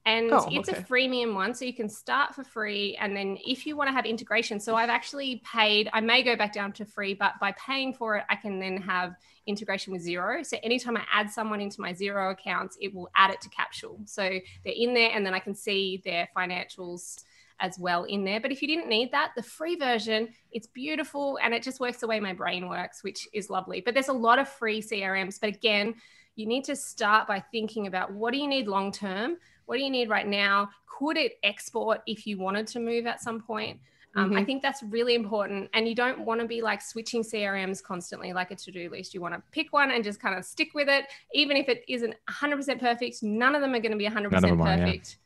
[0.08, 0.78] And Oh, it's okay.
[0.78, 1.56] a freemium one.
[1.56, 2.96] So you can start for free.
[3.00, 6.36] And then if you want to have integration, so I've actually paid, I may go
[6.36, 9.16] back down to free, but by paying for it, I can then have
[9.48, 10.46] integration with Xero.
[10.46, 14.00] So anytime I add someone into my Xero accounts, it will add it to Capsule.
[14.06, 14.22] So
[14.64, 17.24] they're in there and then I can see their financials
[17.60, 18.39] as well in there.
[18.39, 21.98] But if you didn't need that, the free version, it's beautiful and it just works
[21.98, 23.82] the way my brain works, which is lovely.
[23.82, 25.39] But there's a lot of free CRMs.
[25.39, 25.96] But again,
[26.36, 29.38] you need to start by thinking about what do you need long term?
[29.65, 30.69] What do you need right now?
[30.86, 33.79] Could it export if you wanted to move at some point?
[34.17, 34.45] Um, I Mhm.
[34.45, 35.69] think that's really important.
[35.73, 39.13] And you don't want to be like switching CRMs constantly, like a to do list.
[39.13, 41.07] You want to pick one and just kind of stick with it.
[41.33, 44.61] Even if it isn't 100% perfect, none of them are going to be 100% them
[44.61, 44.86] are, yeah.
[44.86, 45.17] perfect.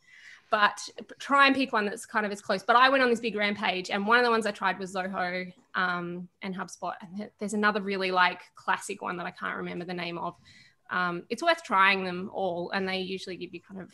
[0.50, 0.90] But
[1.20, 2.64] try and pick one that's kind of as close.
[2.64, 4.96] But I went on this big rampage, and one of the ones I tried was
[4.96, 6.94] Zoho um, and HubSpot.
[7.02, 10.36] And there's another really like classic one that I can't remember the name of.
[10.90, 13.92] Um, it's worth trying them all, and they usually give you kind of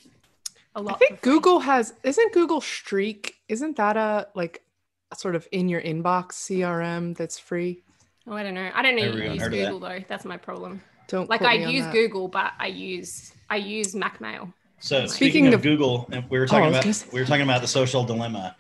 [0.76, 0.96] a lot.
[0.96, 1.22] I think.
[1.22, 3.36] Google has isn't Google Streak?
[3.50, 4.64] Isn't that a like
[5.12, 7.84] a sort of in your inbox CRM that's free?
[8.28, 8.72] Oh, I don't know.
[8.74, 9.04] I don't know.
[9.04, 9.66] Never You even use heard of that.
[9.72, 10.00] Google though.
[10.08, 10.82] That's my problem.
[11.08, 11.94] Don't Like I use that.
[11.94, 14.52] Google, but I use I use MacMail.
[14.80, 17.20] So speaking, Speaking of, of- Google, and we were Oh, talking was about gonna we
[17.20, 18.56] were talking about the social dilemma.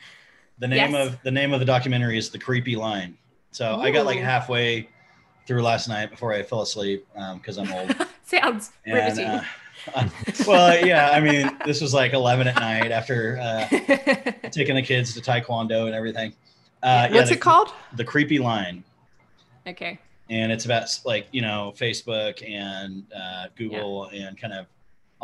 [0.59, 1.07] The name Yes.
[1.07, 3.17] of the name of the documentary is The Creepy Line.
[3.51, 4.89] So I got like halfway
[5.47, 7.95] through last night before I fell asleep because I'm old.
[8.41, 9.25] Sounds And riveting.
[9.25, 9.43] uh,
[10.47, 13.67] well, yeah, I mean, this was like 11 at night after uh,
[14.51, 16.33] taking the kids to taekwondo and everything.
[16.81, 17.71] Uh, yeah, What's the, it called?
[17.95, 18.83] The Creepy Line.
[19.67, 19.99] okay.
[20.29, 24.65] and it's about like you know Facebook and uh, Google and kind of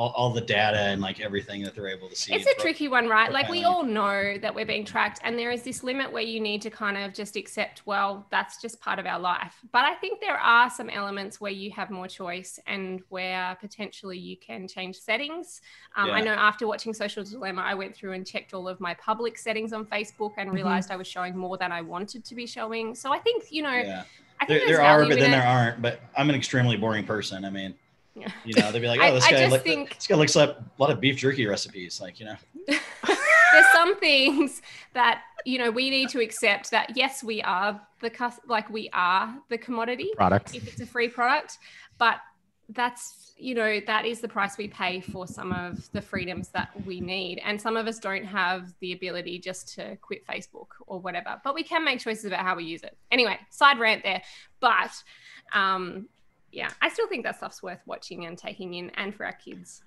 [0.02, 2.34] all, all the data and like everything that they're able to see.
[2.34, 3.32] It's a tricky one, right?
[3.32, 6.40] Like we all know that we're being tracked, and there is this limit where you
[6.40, 9.54] need to kind of just accept, well, that's just part of our life.
[9.72, 14.18] But I think there are some elements where you have more choice and where potentially
[14.18, 15.62] you can change settings.
[15.96, 18.96] Um, I know after watching Social Dilemma, I went through and checked all of my
[18.96, 22.48] public settings on Facebook and realized I was showing more than I wanted to be
[22.48, 22.96] showing.
[22.96, 24.04] So I think, you know, Yeah,
[24.48, 25.32] there, there are, but then it.
[25.32, 25.82] there aren't.
[25.82, 27.46] But I'm an extremely boring person.
[27.46, 27.76] I mean,
[28.16, 28.32] Yeah.
[28.46, 30.36] you know, they'd be like, "Oh, this I guy, just look, think- this guy looks
[30.36, 32.36] up a lot of beef jerky recipes." Like, you know,
[32.68, 34.62] there's some things
[34.94, 38.90] that you know we need to accept that yes we are the cus- like we
[38.94, 40.56] are the commodity Product.
[40.56, 41.58] if it's a free product
[41.98, 42.18] but
[42.70, 46.70] that's you know that is the price we pay for some of the freedoms that
[46.86, 51.00] we need and some of us don't have the ability just to quit facebook or
[51.00, 54.22] whatever but we can make choices about how we use it anyway side rant there
[54.60, 54.92] but
[55.54, 56.08] um
[56.52, 59.82] yeah i still think that stuff's worth watching and taking in and for our kids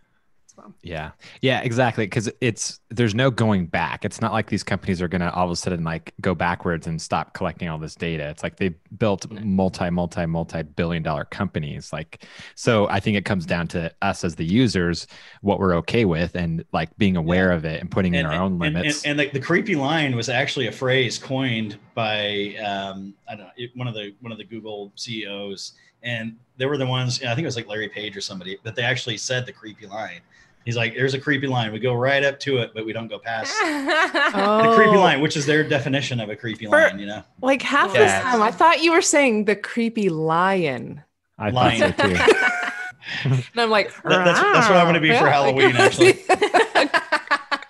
[0.46, 1.12] as well Yeah.
[1.40, 2.06] Yeah, exactly.
[2.06, 4.04] Cause it's, there's no going back.
[4.04, 6.86] It's not like these companies are going to all of a sudden like go backwards
[6.86, 8.28] and stop collecting all this data.
[8.28, 9.40] It's like they built No.
[9.40, 11.94] multi, multi, multi billion dollar companies.
[11.94, 15.06] Like, so I think it comes down to us as the users,
[15.40, 18.52] what we're okay with and like being aware of it and putting in our own
[18.52, 19.02] and, limits.
[19.06, 23.46] And, and the, the creepy line was actually a phrase coined by um, I don't
[23.46, 25.72] know it- one of the one of the Google CEOs,
[26.04, 27.20] and they were the ones.
[27.22, 29.86] I think it was like Larry Page or somebody, but they actually said the creepy
[29.86, 30.20] line.
[30.64, 31.72] He's like, "There's a creepy line.
[31.72, 35.20] We go right up to it, but we don't go past Oh, the creepy line,
[35.20, 38.00] which is their definition of a creepy For- line." You know, Like half Yeah.
[38.04, 41.02] this time, I thought you were saying the creepy lion,
[41.38, 41.80] I Line.
[41.80, 43.34] thought so too.
[43.52, 46.18] and I'm like, That- that's- that's what I'm gonna be for Halloween, actually.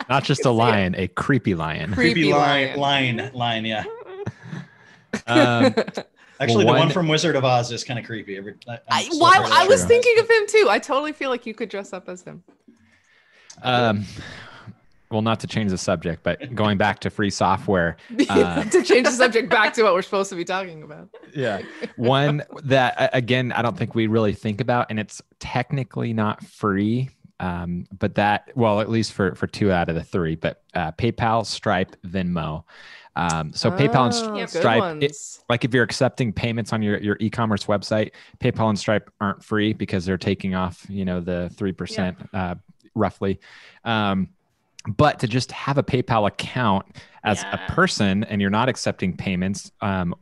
[0.08, 1.94] Not just a lion, a creepy lion.
[1.94, 3.16] Creepy creepy, line, lion.
[3.16, 3.64] line, line.
[3.64, 3.84] Yeah,
[5.26, 5.74] Um,
[6.40, 8.36] actually, Well, the one one- from Wizard of Oz is kind of creepy.
[8.36, 10.66] Every, I, I'm I, still why, I was thinking of him too.
[10.70, 12.42] I totally feel like you could dress up as him.
[13.62, 14.04] um,
[15.10, 17.96] well, not to change the subject, but going back to free software,
[18.28, 21.08] Uh, to change the subject back to what we're supposed to be talking about.
[21.34, 21.60] yeah
[21.96, 27.08] one that again i don't think we really think about and it's technically not free
[27.40, 30.92] um, but that well at least for for two out of the three but uh,
[30.92, 32.64] paypal stripe venmo
[33.16, 34.48] um, so paypal and Oh, Yep.
[34.48, 35.16] stripe it,
[35.48, 38.10] like if you're accepting payments on your, your e-commerce website
[38.40, 42.54] paypal and stripe aren't free because they're taking off you know the 3% uh,
[42.94, 43.40] roughly
[43.84, 44.28] um,
[44.96, 46.86] but to just have a paypal account
[47.24, 47.56] as Yeah.
[47.68, 50.14] a person and you're not accepting payments um,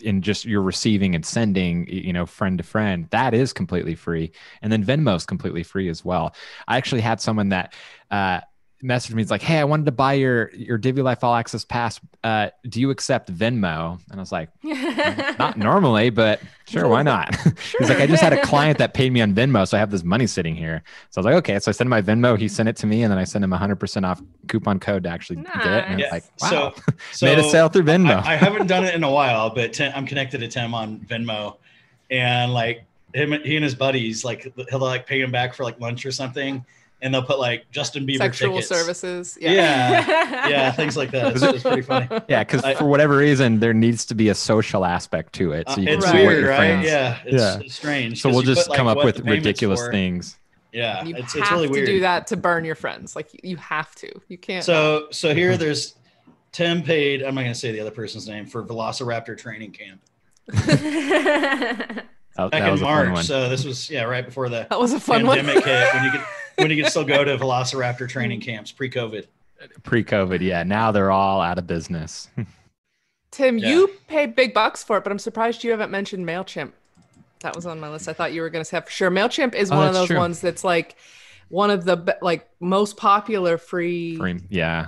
[0.00, 4.30] in just you're receiving and sending you know friend to friend that is completely free
[4.60, 6.34] and then venmo is completely free as well
[6.68, 7.72] i actually had someone that
[8.10, 8.40] uh,
[8.84, 11.64] messaged me it's like hey i wanted to buy your your Divi Life all access
[11.64, 11.98] pass.
[12.22, 13.98] Uh, do you accept venmo?
[14.10, 14.50] And i was like
[15.38, 17.34] not normally but sure why not?
[17.78, 19.90] He's like i just had a client that paid me on venmo so i have
[19.90, 20.82] this money sitting here.
[21.10, 21.58] So i was like okay.
[21.58, 23.42] So i sent him my venmo he sent it to me and then i sent
[23.44, 26.04] him a 100% off coupon code to actually get it and Nice.
[26.04, 26.72] it's like Yeah, wow.
[26.76, 29.48] so- so made a sale through venmo I, I haven't done it in a while,
[29.50, 31.56] but Tim, I'm connected to Tim on Venmo,
[32.10, 35.80] and like him, he and his buddies, like he'll like pay him back for like
[35.80, 36.64] lunch or something,
[37.02, 38.68] and they'll put like Justin Bieber Sexual tickets.
[38.68, 39.38] services.
[39.40, 39.52] Yeah.
[39.52, 40.48] Yeah.
[40.48, 41.32] yeah, things like that.
[41.34, 42.08] It's, it's pretty funny.
[42.28, 45.74] Yeah, because for whatever reason, there needs to be a social aspect to it, so
[45.74, 46.10] Uh, you can it's Right.
[46.12, 46.56] support weird, your right?
[46.58, 46.86] friends.
[46.86, 47.58] Yeah, it's, Yeah.
[47.60, 48.20] it's strange.
[48.22, 49.90] So we'll just put, like, come up with ridiculous for.
[49.92, 50.36] things.
[50.72, 51.86] Yeah, You it's, have it's really to weird.
[51.86, 53.14] do that to burn your friends.
[53.16, 54.10] Like you have to.
[54.28, 54.64] You can't.
[54.64, 55.94] So so here there's
[56.52, 57.22] Tim paid.
[57.22, 60.00] I'm not gonna say the other person's name for Velociraptor training camp
[62.36, 63.12] That, back that in was a fun one.
[63.12, 63.26] March.
[63.26, 65.36] So this was yeah right before the that was a fun one.
[65.38, 66.20] pandemic hit when you could
[66.58, 69.26] when you could still go to Velociraptor training camps pre-COVID.
[69.84, 70.62] Pre-COVID, yeah.
[70.62, 72.28] Now they're all out of business.
[73.30, 73.68] Tim, Yeah.
[73.70, 76.72] you pay big bucks for it, but I'm surprised you haven't mentioned Mailchimp.
[77.40, 78.08] That was on my list.
[78.08, 79.10] I thought you were going to say for sure.
[79.10, 80.16] Mailchimp is Oh, one of those true.
[80.16, 80.96] ones that's like
[81.48, 84.86] one of the like most popular free Free- yeah.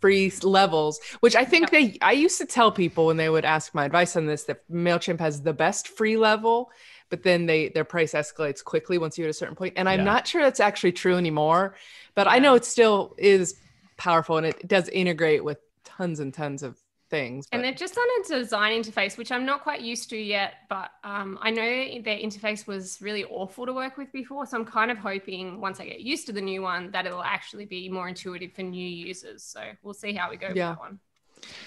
[0.00, 3.74] Free levels, which I think they I used to tell people when they would ask
[3.74, 6.70] my advice on this that Mailchimp has the best free level,
[7.10, 9.74] but then they their price escalates quickly once you hit a certain point.
[9.76, 10.04] And I'm Yeah.
[10.04, 11.74] not sure that's actually true anymore,
[12.14, 13.54] but I know it still is
[13.96, 16.78] powerful and it does integrate with tons and tons of
[17.08, 17.46] things.
[17.52, 20.90] And they're just on a design interface, which I'm not quite used to yet, but
[21.04, 21.62] um, I know
[22.02, 24.46] their interface was really awful to work with before.
[24.46, 27.22] So I'm kind of hoping once I get used to the new one that it'll
[27.22, 29.42] actually be more intuitive for new users.
[29.42, 30.70] So we'll see how we go Yeah.
[30.70, 30.98] with that one.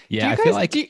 [0.09, 0.87] Yeah, you I feel like do you-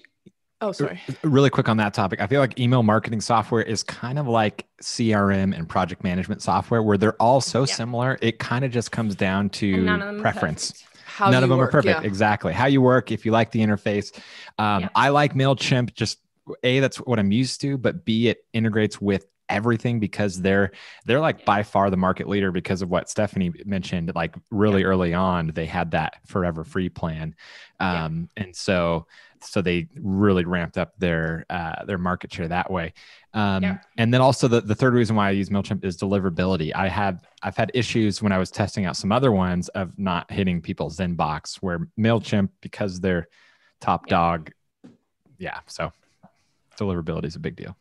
[0.59, 0.99] oh, sorry.
[1.23, 2.19] really quick on that topic.
[2.21, 6.81] I feel like email marketing software is kind of like CRM and project management software
[6.83, 7.65] where they're all so Yeah.
[7.73, 8.17] similar.
[8.21, 10.71] It kind of just comes down to none of them are preference.
[10.71, 10.87] perfect.
[11.15, 12.01] How None you of them work, are perfect.
[12.01, 12.07] yeah.
[12.07, 12.53] Exactly.
[12.53, 14.15] How you work, if you like the interface.
[14.57, 14.89] Um, Yeah.
[14.95, 16.19] I like MailChimp, just
[16.63, 20.71] A, that's what I'm used to, but B, it integrates with everything because they're
[21.05, 25.13] they're like by far the market leader because of what Stephanie mentioned like really early
[25.13, 27.35] on they had that forever free plan
[27.79, 28.05] Yeah.
[28.05, 29.05] um and so
[29.43, 32.93] so they really ramped up their uh their market share that way
[33.33, 33.77] um Yeah.
[33.97, 37.21] and then also the, the third reason why I use MailChimp is deliverability I had
[37.43, 40.97] I've had issues when I was testing out some other ones of not hitting people's
[40.97, 43.27] inbox where MailChimp because they're
[43.81, 44.11] top Yeah.
[44.17, 44.51] dog
[45.39, 45.91] yeah so
[46.77, 47.75] deliverability is a big deal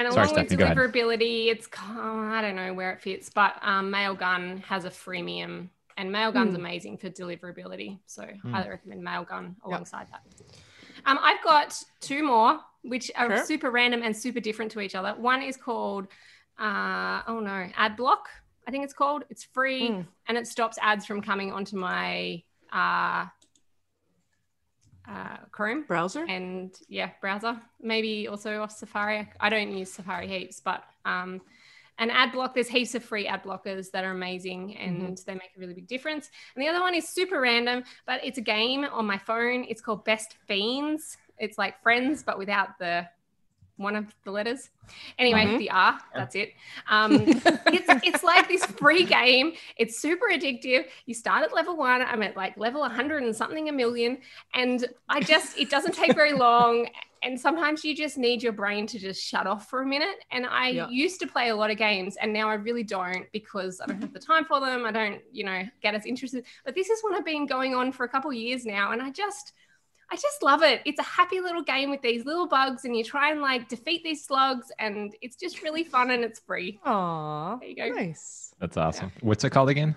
[0.00, 3.56] And Sorry, along with Stephanie, deliverability, it's ki- I don't know where it fits, but
[3.60, 6.60] um, Mailgun has a freemium, and Mailgun's Hmm.
[6.60, 7.98] amazing for deliverability.
[8.06, 10.22] So highly recommend Mailgun alongside that.
[11.04, 13.44] Um, I've got two more, which are Sure.
[13.44, 15.12] super random and super different to each other.
[15.20, 16.06] One is called
[16.58, 18.24] uh, oh no, AdBlock.
[18.66, 19.24] I think it's called.
[19.28, 20.00] It's free Hmm.
[20.28, 22.42] and it stops ads from coming onto my
[22.72, 23.26] uh,
[25.08, 26.24] uh, Chrome Browser?
[26.28, 27.60] and yeah, browser.
[27.80, 29.28] Maybe also off Safari.
[29.40, 31.40] I don't use Safari heaps, but um,
[31.98, 32.54] an ad block.
[32.54, 35.86] There's heaps of free ad blockers that are amazing and they make a really big
[35.86, 36.30] difference.
[36.54, 39.66] And the other one is super random, but it's a game on my phone.
[39.68, 41.16] It's called Best Fiends.
[41.38, 43.06] It's like Friends, but without the
[43.80, 44.68] one of the letters.
[45.18, 45.58] Anyway, Mhm.
[45.58, 45.98] the R.
[46.14, 46.52] That's it.
[46.88, 47.12] Um,
[47.66, 49.54] it's it's like this free game.
[49.78, 50.86] It's super addictive.
[51.06, 52.02] You start at level one.
[52.02, 54.18] I'm at like level 100 and something a million,
[54.54, 56.88] and I just it doesn't take very long.
[57.22, 60.24] And sometimes you just need your brain to just shut off for a minute.
[60.30, 60.88] And I Yeah.
[60.88, 64.00] used to play a lot of games, and now I really don't because I don't
[64.00, 64.84] have the time for them.
[64.86, 66.44] I don't, you know, get as interested.
[66.64, 69.10] But this is one I've been going on for a couple years now, and I
[69.10, 69.52] just
[70.12, 70.82] I just love it.
[70.84, 74.02] It's a happy little game with these little bugs, and you try and like defeat
[74.02, 76.80] these slugs, and it's just really fun and it's free.
[76.84, 77.88] Aw, There you go.
[77.90, 78.54] nice.
[78.60, 79.12] That's awesome.
[79.20, 79.94] What's it called again?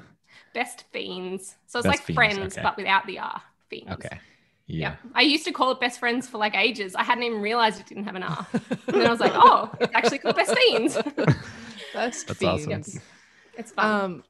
[0.53, 1.55] Best Fiends.
[1.65, 2.61] So it's Best like Fiends, friends, okay.
[2.63, 3.41] but without the R.
[3.69, 3.91] Fiends.
[3.93, 4.19] Okay.
[4.67, 4.91] Yeah.
[4.91, 4.95] Yeah.
[5.15, 6.95] I used to call it best friends for like ages.
[6.95, 8.47] I hadn't even realized it didn't have an R.
[8.87, 10.93] And then I was like, oh, it's actually called best fiends.
[11.93, 12.67] That's, That's fiends.
[12.67, 13.01] awesome.
[13.57, 14.01] It's fun.
[14.03, 14.23] Um,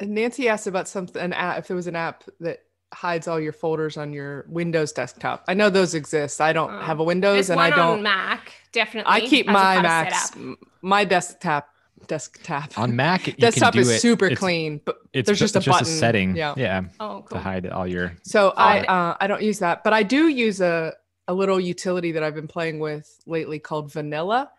[0.00, 1.58] Nancy asked about something an app.
[1.58, 2.60] If there was an app that
[2.94, 6.40] hides all your folders on your Windows desktop, I know those exist.
[6.40, 6.80] I don't Oh.
[6.80, 7.98] have a Windows, There's and one I don't.
[7.98, 9.12] on Mac, definitely.
[9.12, 10.36] I keep my kind of Macs,
[10.82, 11.68] my desktop,
[12.06, 15.38] desktop On Mac, you desktop can do is it- super it's- clean, but It's there's
[15.38, 15.84] just a button.
[15.84, 16.36] setting.
[16.36, 16.54] Yeah.
[16.56, 16.82] Yeah.
[17.00, 17.22] Oh, cool.
[17.22, 17.38] To cool.
[17.40, 18.16] hide all your.
[18.22, 20.94] So I uh, I don't use that, but I do use a
[21.26, 24.50] a little utility that I've been playing with lately called Vanilla.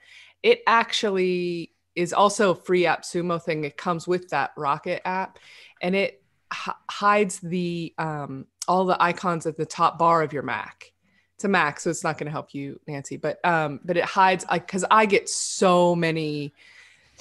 [0.44, 3.64] It actually is also a free AppSumo thing.
[3.64, 5.40] It comes with that Rocket app,
[5.82, 6.19] and it
[6.54, 10.92] h- hides the um, all the icons at the top bar of your Mac.
[11.36, 13.18] It's a Mac, so it's not going to help you, Nancy.
[13.18, 16.54] But um, but it hides because I get so many.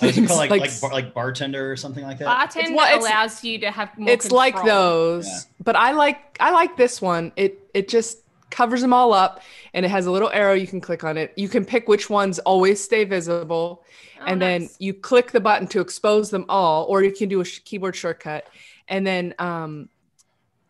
[0.01, 0.39] What is it things, called?
[0.41, 2.25] Like like, s- bar, like bartender or something like that.
[2.25, 5.39] Bartender well, allows you to have more it's like those Yeah.
[5.65, 8.19] but i like i like this one it it just
[8.49, 9.43] covers them all up
[9.75, 12.09] and it has a little arrow you can click on it you can pick which
[12.09, 13.83] ones always stay visible
[14.21, 17.41] Oh, and then you click the button to expose them all or you can do
[17.41, 18.47] a sh- keyboard shortcut
[18.89, 19.89] and then um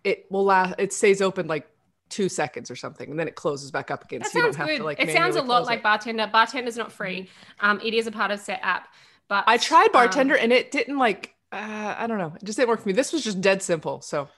[0.04, 1.68] it will last it stays open like
[2.08, 4.20] two seconds or something, and then it closes back up again.
[4.20, 4.78] That so you don't sounds have good.
[4.78, 5.00] to like.
[5.00, 5.82] it sounds a lot like it.
[5.82, 6.26] bartender.
[6.32, 7.28] Bartender's not free.
[7.60, 8.82] Um, it is a part of Setapp,
[9.28, 11.34] but I tried um, bartender and it didn't like.
[11.52, 12.32] Uh, I don't know.
[12.36, 12.92] It just didn't work for me.
[12.94, 14.00] This was just dead simple.
[14.00, 14.28] So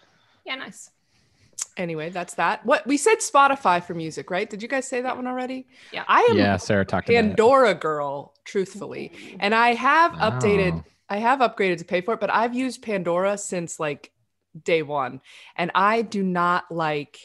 [0.46, 0.90] yeah, nice.
[1.76, 2.64] anyway, that's that.
[2.64, 4.48] What we said Spotify for music, right?
[4.48, 5.66] Did you guys say that one already?
[5.92, 6.04] Yeah.
[6.08, 7.20] I am Yeah, Sarah talked about.
[7.20, 9.36] Pandora girl, truthfully.
[9.40, 10.84] And I have updated, Oh.
[11.10, 14.12] I have upgraded to pay for it, but I've used Pandora since like
[14.64, 15.20] day one.
[15.56, 17.18] And I do not like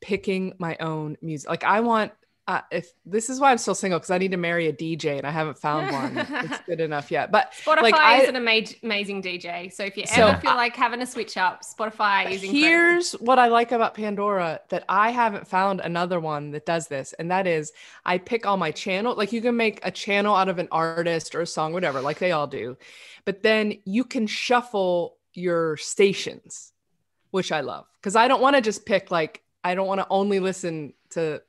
[0.00, 1.48] picking my own music.
[1.48, 2.12] Like I want
[2.48, 5.18] uh, if this is why I'm still single because I need to marry a DJ
[5.18, 6.26] and I haven't found one.
[6.46, 7.30] it's good enough yet.
[7.30, 9.70] But Spotify like I, is an ama- amazing DJ.
[9.70, 12.58] So if you So- ever feel like having a switch up, Spotify is incredible.
[12.58, 17.12] Here's what I like about Pandora that I haven't found another one that does this,
[17.18, 17.70] and that is
[18.06, 19.14] I pick all my channel.
[19.14, 22.18] Like you can make a channel out of an artist or a song, whatever, like
[22.18, 22.78] they all do,
[23.26, 26.72] but then you can shuffle your stations,
[27.30, 30.06] which I love because I don't want to just pick like I don't want to
[30.08, 31.42] only listen to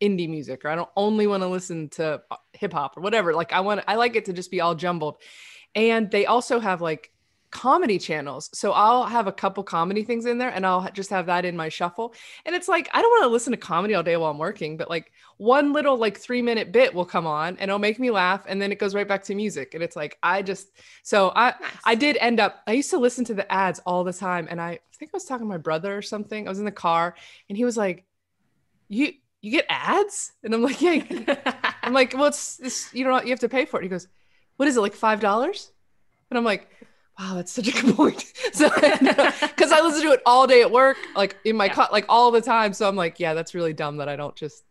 [0.00, 3.34] indie music or I don't only want to listen to uh, hip hop or whatever.
[3.34, 5.18] Like I want I like it to just be all jumbled.
[5.74, 7.12] And they also have like
[7.50, 8.48] comedy channels.
[8.54, 11.56] So I'll have a couple comedy things in there and I'll just have that in
[11.56, 12.14] my shuffle.
[12.44, 14.76] And it's like I don't want to listen to comedy all day while I'm working,
[14.76, 18.10] but like one little like 3 minute bit will come on and it'll make me
[18.10, 20.68] laugh and then it goes right back to music and it's like I just
[21.02, 21.70] so I Nice.
[21.84, 24.60] I did end up I used to listen to the ads all the time and
[24.60, 26.46] I think I was talking to my brother or something.
[26.46, 27.16] I was in the car
[27.48, 28.04] and he was like
[28.88, 29.12] you
[29.42, 30.32] you get ads?
[30.44, 31.02] And I'm like, yeah.
[31.82, 33.84] I'm like, well, it's, it's you know, you have to pay for it.
[33.84, 34.06] He goes,
[34.56, 35.70] what is it, like five dollars?
[36.30, 36.68] And I'm like,
[37.18, 38.24] wow, that's such a good point.
[38.52, 41.74] So, because I listen to it all day at work, like in my Yeah.
[41.74, 42.72] car, like all the time.
[42.72, 44.64] So I'm like, yeah, that's really dumb that I don't just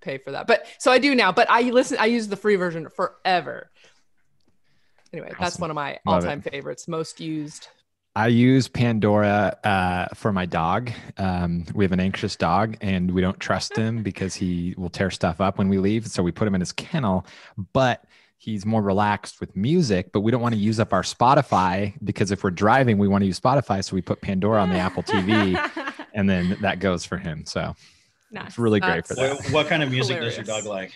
[0.00, 0.46] pay for that.
[0.48, 1.30] But so I do now.
[1.30, 3.70] But I listen, I use the free version forever.
[5.12, 7.68] Anyway, that's one of my all-time favorites, most used.
[8.16, 10.90] I use Pandora uh, for my dog.
[11.16, 15.10] Um, we have an anxious dog, and we don't trust him because he will tear
[15.10, 16.06] stuff up when we leave.
[16.08, 17.24] So we put him in his kennel,
[17.72, 18.04] but
[18.36, 20.10] he's more relaxed with music.
[20.12, 23.22] But we don't want to use up our Spotify because if we're driving, we want
[23.22, 23.84] to use Spotify.
[23.84, 25.56] So we put Pandora on the Apple TV,
[26.14, 27.44] and then that goes for him.
[27.46, 27.76] So
[28.32, 28.48] nice.
[28.48, 29.36] it's really great for that.
[29.36, 30.92] What, what kind of music does your dog like?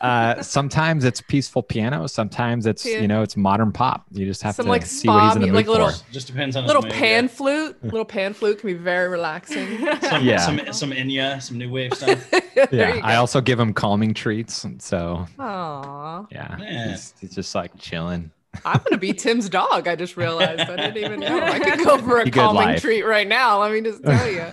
[0.00, 2.06] Uh, sometimes it's peaceful piano.
[2.06, 2.98] Sometimes it's Yeah.
[3.00, 4.04] you know it's modern pop.
[4.12, 6.12] You just have Some, to like, see what he's in the mood like little- for.
[6.12, 7.28] Just depends on his Little mood, pan yeah.
[7.28, 9.78] flute, little pan flute can be very relaxing.
[10.02, 10.38] Some, Yeah.
[10.38, 12.30] some some Enya, some new wave stuff.
[12.70, 16.24] Yeah, I also give him calming treats, and so Aw.
[16.30, 16.88] yeah, Yeah.
[16.90, 18.30] He's, he's just like chilling.
[18.64, 19.88] I'm gonna be Tim's dog.
[19.88, 20.60] I just realized.
[20.60, 21.40] I didn't even know.
[21.42, 22.80] I could go for a You calming life.
[22.80, 23.60] treat right now.
[23.60, 24.46] Let me just tell you.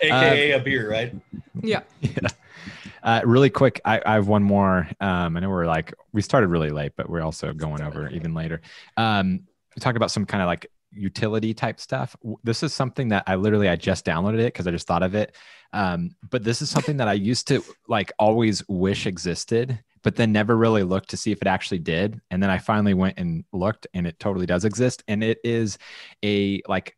[0.00, 1.12] AKA a beer, right?
[1.62, 1.80] Yeah.
[3.02, 4.88] Uh, really quick, I, I have one more.
[5.00, 8.34] Um, I know we're like we started really late, but we're also going over even
[8.34, 8.60] later.
[8.96, 9.40] Um,
[9.74, 12.16] we talked about some kind of like utility type stuff.
[12.44, 15.14] This is something that I literally I just downloaded it because I just thought of
[15.14, 15.36] it.
[15.72, 20.32] Um, but this is something that I used to like always wish existed, but then
[20.32, 22.20] never really looked to see if it actually did.
[22.30, 25.02] And then I finally went and looked, and it totally does exist.
[25.08, 25.78] And it is
[26.24, 26.96] a like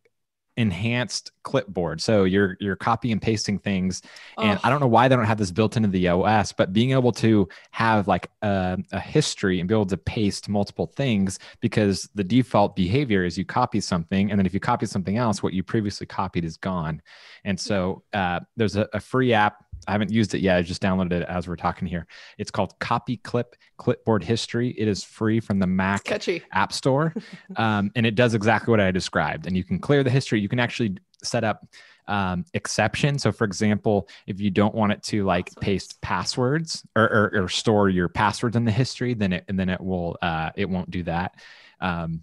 [0.60, 2.02] enhanced clipboard.
[2.02, 4.02] So you're you're copy and pasting things
[4.36, 6.72] and Oh, I don't know why they don't have this built into the OS, but
[6.72, 11.38] being able to have like a, a history and be able to paste multiple things
[11.60, 15.42] because the default behavior is you copy something, and then if you copy something else,
[15.42, 17.00] what you previously copied is gone.
[17.44, 19.64] And so uh, there's a, a free app.
[19.90, 20.56] I haven't used it yet.
[20.56, 22.06] I just downloaded it as we're talking here.
[22.38, 24.70] It's called Copy Clip Clipboard History.
[24.78, 26.04] It is free from the Mac.
[26.52, 27.12] App Store,
[27.56, 29.48] um, and it does exactly what I described.
[29.48, 30.38] And you can clear the history.
[30.38, 31.66] You can actually set up
[32.06, 33.18] um, exception.
[33.18, 35.64] So, for example, if you don't want it to like Passwords.
[35.64, 39.68] paste passwords or, or, or store your passwords in the history, then it and then
[39.68, 41.34] it will uh, it won't do that.
[41.80, 42.22] Um,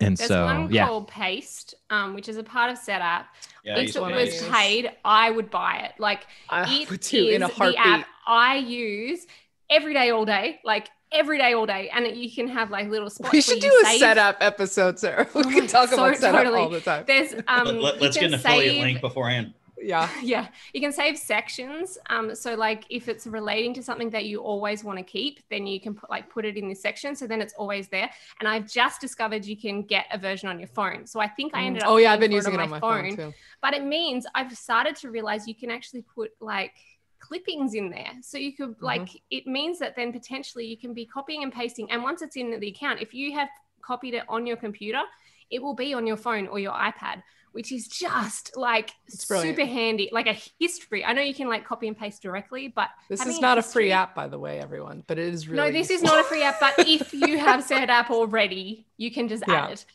[0.00, 3.24] and There's so, one yeah, called Paste, um, which is a part of Setapp.
[3.64, 5.92] Yeah, if it to was paid, I would buy it.
[5.98, 9.26] Like I it would too in a is the app I use
[9.70, 13.10] every day, all day, like every day, all day, and you can have like little
[13.10, 13.32] spots.
[13.32, 15.26] We where should you do a save- Setapp episode, Sarah.
[15.34, 16.60] We Oh can talk so about Setapp totally.
[16.60, 17.04] all the time.
[17.06, 19.54] There's um, Let, you us get an affiliate save- link beforehand.
[19.80, 20.08] Yeah.
[20.22, 24.40] yeah you can save sections um so like if it's relating to something that you
[24.40, 27.26] always want to keep then you can put like put it in this section so
[27.26, 28.10] then it's always there.
[28.40, 31.54] And i've just discovered you can get a version on your phone so i think
[31.54, 33.34] i ended up Oh yeah, I've been using it on my phone, too.
[33.60, 36.72] but it means i've started to realize you can actually put like
[37.18, 38.12] clippings in there.
[38.22, 41.90] So you could like it means that then potentially you can be copying and pasting
[41.90, 43.48] and once it's in the account if you have
[43.82, 45.02] copied it on your computer
[45.50, 47.22] it will be on your phone or your ipad
[47.56, 51.88] which is just like super handy like a history i know you can like copy
[51.88, 55.18] and paste directly but This is not a free app, by the way, everyone, but
[55.18, 55.56] it is really.
[55.56, 59.26] no this is not a free app but if you have Setapp already you can
[59.28, 59.64] just Yeah.
[59.64, 59.86] add it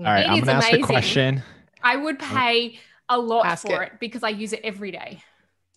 [0.00, 0.06] mm.
[0.06, 0.84] all right, it I'm gonna ask a amazing.
[0.84, 1.42] question.
[1.82, 2.78] I would pay
[3.08, 3.92] a lot Ask for it.
[3.92, 4.00] it.
[4.00, 5.22] because I use it every day.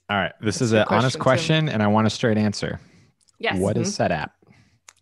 [0.09, 0.31] All right.
[0.41, 2.79] This That's is an good honest question, question, and I want a straight answer.
[3.37, 3.59] Yes.
[3.59, 4.11] What is mm-hmm.
[4.11, 4.31] Setapp?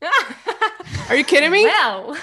[1.09, 1.63] Are you kidding me?
[1.63, 2.17] well,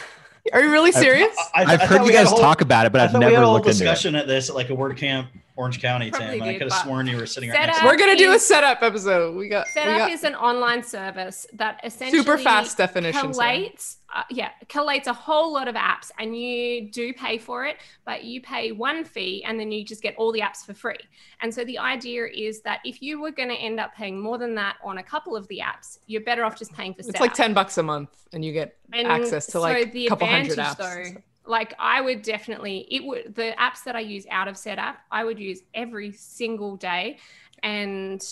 [0.53, 1.35] Are you really serious?
[1.55, 3.11] I, I I've heard you had a guys whole- talk about it, but I I've
[3.13, 3.79] thought we had a whole looked into it.
[3.81, 5.27] discussion at this at like a WordCamp
[5.57, 7.85] Orange County, Probably Tim, and I could have sworn you were sitting right next to
[7.85, 7.91] me.
[7.91, 9.37] We're gonna do a Setapp episode.
[9.37, 13.39] We got, we Setapp got is an online service that essentially super fast definitions.
[13.39, 13.47] here.
[13.47, 17.79] collates uh, yeah collates a whole lot of apps and you do pay for it
[18.05, 20.97] but you pay one fee and then you just get all the apps for free
[21.43, 24.39] and so the idea is that if you were going to end up paying more
[24.39, 27.19] than that on a couple of the apps you're better off just paying for It's
[27.19, 30.09] like ten bucks a month, and you get And access to so like the a
[30.11, 31.15] couple hundred advantage, apps.
[31.15, 34.97] though, like I would definitely it would the apps that I use out of Setapp
[35.11, 37.19] I would use every single day.
[37.63, 38.23] And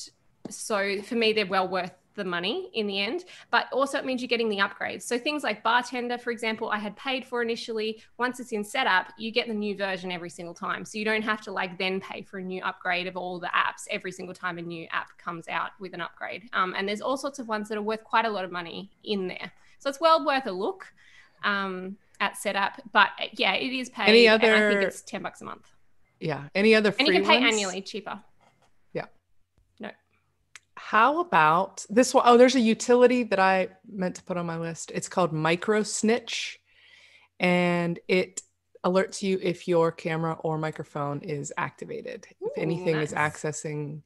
[0.48, 3.24] so for me they're well worth the money in the end.
[3.50, 5.02] But also it means you're getting the upgrades.
[5.02, 8.02] So things like bartender for example I had paid for initially.
[8.18, 10.84] Once it's in Setapp you get the new version every single time.
[10.84, 13.48] So you don't have to like then pay for a new upgrade of all the
[13.48, 16.48] apps every single time a new app comes out with an upgrade.
[16.52, 18.90] Um, and there's all sorts of ones that are worth quite a lot of money
[19.04, 19.52] in there.
[19.78, 20.92] So it's well worth a look.
[21.44, 22.74] Um, at Setapp.
[22.92, 24.08] But uh, yeah, it is paid.
[24.08, 25.68] Any and I other- think it's ten bucks a month,
[26.20, 26.48] Yeah.
[26.54, 27.54] Any other free and you can pay ones?
[27.54, 28.20] annually cheaper.
[28.92, 29.06] Yeah.
[29.80, 29.90] No.
[30.76, 32.24] How about this one?
[32.26, 34.90] Oh, there's a utility that I meant to put on my list.
[34.94, 36.60] It's called Micro Snitch,
[37.40, 38.40] and it
[38.84, 42.26] alerts you if your camera or microphone is activated.
[42.30, 44.00] if Ooh, anything is accessing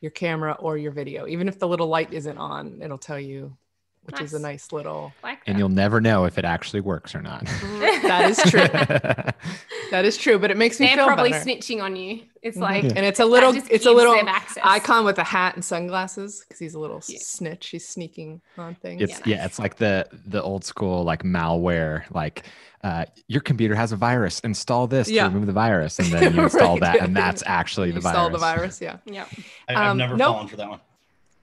[0.00, 3.56] your camera or your video, even if the little light isn't on, it'll tell you,
[4.04, 4.64] which is a Nice.
[4.64, 5.12] nice little.
[5.22, 7.46] Like and you'll never know if it actually works or not.
[8.04, 8.68] That is true.
[9.90, 11.44] that is true, but it makes me They're feel probably better.
[11.50, 12.22] snitching on you.
[12.42, 12.60] It's Mhm.
[12.60, 14.14] like and it's a little, it's a little
[14.62, 17.18] icon with a hat and sunglasses because he's a little Yeah.
[17.20, 17.68] snitch.
[17.68, 19.00] He's sneaking on things.
[19.02, 22.02] It's Yeah, yeah, it's like the the old school like malware.
[22.10, 22.44] Like
[22.82, 24.40] uh, your computer has a virus.
[24.40, 25.22] Install this Yeah.
[25.24, 26.80] to remove the virus, and then you install Right.
[26.80, 28.16] that, and that's actually you the virus.
[28.16, 28.80] install the virus.
[28.82, 28.96] Yeah.
[29.06, 29.28] Yep.
[29.68, 30.34] I, I've Um, never nope.
[30.34, 30.80] fallen for that one.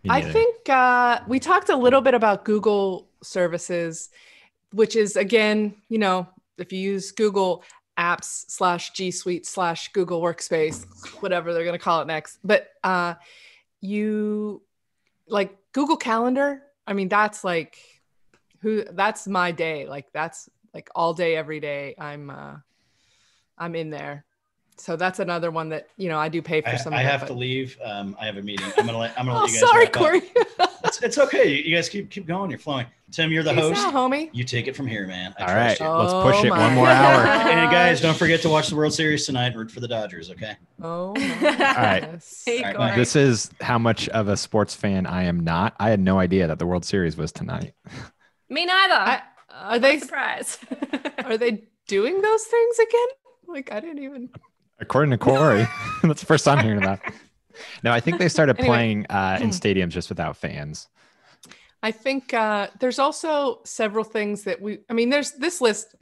[0.09, 4.09] I think uh, we talked a little bit about Google services,
[4.71, 6.27] which is again, you know,
[6.57, 7.63] if you use Google
[7.97, 10.85] Apps slash G Suite slash Google Workspace,
[11.21, 13.15] whatever they're going to call it next, but uh,
[13.79, 14.61] you
[15.27, 16.63] like Google Calendar.
[16.87, 17.77] I mean, that's like
[18.61, 19.87] who that's my day.
[19.87, 21.95] Like that's like all day, every day.
[21.99, 22.55] I'm uh,
[23.57, 24.25] I'm in there.
[24.81, 26.93] So that's another one that you know I do pay for I, some.
[26.93, 27.77] I of it, have but- to leave.
[27.83, 28.65] Um, I have a meeting.
[28.77, 29.69] I'm gonna let, I'm gonna Oh, let you guys.
[29.69, 29.87] sorry.
[29.87, 30.21] Corey.
[30.83, 31.47] It's, it's okay.
[31.47, 32.49] You, you guys keep keep going.
[32.49, 32.87] You're flowing.
[33.11, 33.79] Tim, you're the Peace host.
[33.85, 34.29] out, homie.
[34.33, 35.33] You take it from here, man.
[35.37, 35.95] I All trust right, you.
[35.95, 37.21] let's Oh push it one more hour.
[37.27, 39.47] And guys, don't forget to watch the World Series tonight.
[39.47, 40.31] and Root for the Dodgers.
[40.31, 40.57] Okay.
[40.81, 42.19] Oh, All right.
[42.45, 42.95] Hey, All right, bye.
[42.95, 45.75] This is how much of a sports fan I am not.
[45.79, 47.73] I had no idea that the World Series was tonight.
[48.49, 48.93] Me neither.
[48.95, 49.21] I,
[49.53, 50.59] are they they surprised?
[51.23, 53.07] are they doing those things again?
[53.47, 54.29] Like I didn't even.
[54.81, 55.65] According to Corey,
[56.03, 56.99] that's the first I'm hearing about.
[57.83, 58.77] No, I think they started Anyway.
[58.77, 60.87] playing uh, in stadiums just without fans.
[61.83, 64.79] I think uh, there's also several things that we.
[64.89, 65.95] I mean, there's this list.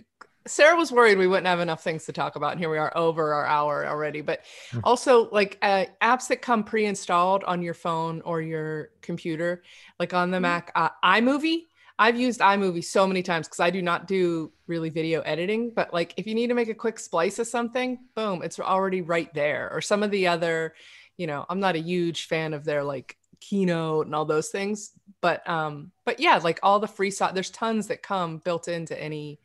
[0.48, 2.92] Sarah was worried we wouldn't have enough things to talk about, and here we are
[2.98, 4.22] over our hour already.
[4.22, 4.80] But Hmm.
[4.84, 9.64] also, like uh, apps that come pre-installed on your phone or your computer,
[10.00, 10.42] like on the Mhm.
[10.42, 11.68] Mac, uh, iMovie.
[12.00, 15.72] I've used iMovie so many times because I do not do really video editing.
[15.76, 19.02] But like, if you need to make a quick splice of something, boom, it's already
[19.02, 19.70] right there.
[19.72, 20.74] Or some of the other,
[21.18, 24.92] you know, I'm not a huge fan of their like keynote and all those things
[25.22, 29.02] but um but yeah like all the free so there's tons that come built into
[29.02, 29.40] any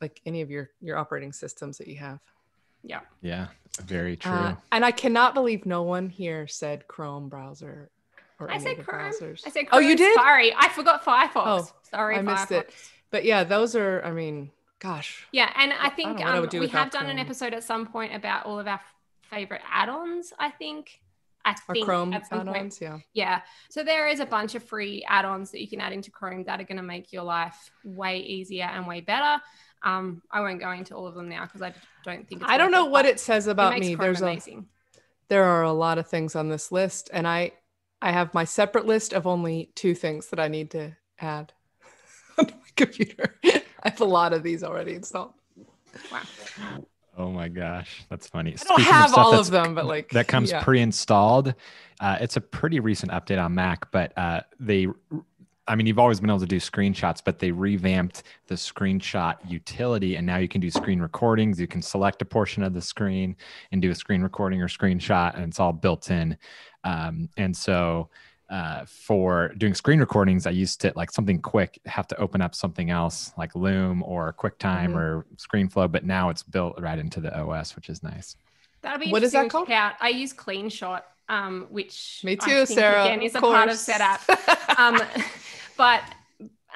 [0.00, 2.18] like any of your your operating systems that you have
[2.82, 3.00] yeah.
[3.20, 3.48] Yeah,
[3.82, 4.32] very true.
[4.32, 7.90] Uh, and i cannot believe no one here said chrome browser or
[8.40, 9.10] I any said of the Chrome.
[9.12, 10.08] browsers I said oh you Chrome.
[10.08, 11.30] did Sorry, I forgot Firefox.
[11.36, 12.50] Oh, Sorry, I missed Firefox.
[12.60, 12.74] it.
[13.10, 16.32] but yeah those are i mean gosh Yeah, and I I think don't know what
[16.32, 18.66] I um, would do we have done an episode at some point about all of
[18.66, 18.94] our f-
[19.30, 20.32] favorite add-ons.
[20.38, 21.00] I think.
[21.46, 22.76] I our think chrome at some point.
[22.80, 23.40] yeah Yeah.
[23.70, 26.60] So there is a bunch of free add-ons that you can add into Chrome that
[26.60, 29.40] are going to make your life way easier and way better.
[29.84, 31.72] Um, I won't go into all of them now because I
[32.04, 34.20] don't think it's i don't worth know what it says about makes me Chrome there's
[34.22, 34.66] a amazing.
[35.28, 37.52] there are a lot of things on this list and i
[38.02, 41.52] i have my separate list of only two things that i need to add
[42.38, 45.32] on my computer i have a lot of these already installed
[46.12, 46.22] Wow.
[47.18, 48.50] Oh my gosh, that's funny.
[48.50, 50.62] i don't Speaking have stuff all of them but like that comes yeah.
[50.62, 51.54] pre-installed.
[51.98, 54.86] Uh, it's a pretty recent update on Mac, but uh, they,
[55.66, 60.16] I mean, you've always been able to do screenshots, but they revamped the screenshot utility,
[60.16, 61.58] and now you can do screen recordings.
[61.58, 63.34] You can select a portion of the screen
[63.72, 66.36] and do a screen recording or screenshot, and it's all built in.
[66.86, 68.08] Um, and so,
[68.48, 72.54] uh, for doing screen recordings, I used to like something quick, have to open up
[72.54, 74.96] something else like Loom or QuickTime Mhm.
[74.96, 78.36] or ScreenFlow, but now it's built right into the OS, which is nice.
[78.82, 79.94] That'll be What is interesting that to check Out.
[80.00, 83.04] I use CleanShot, um, which Me I too, think, Sarah.
[83.06, 84.78] Again, is a part of Setapp.
[84.78, 85.00] um,
[85.76, 86.02] but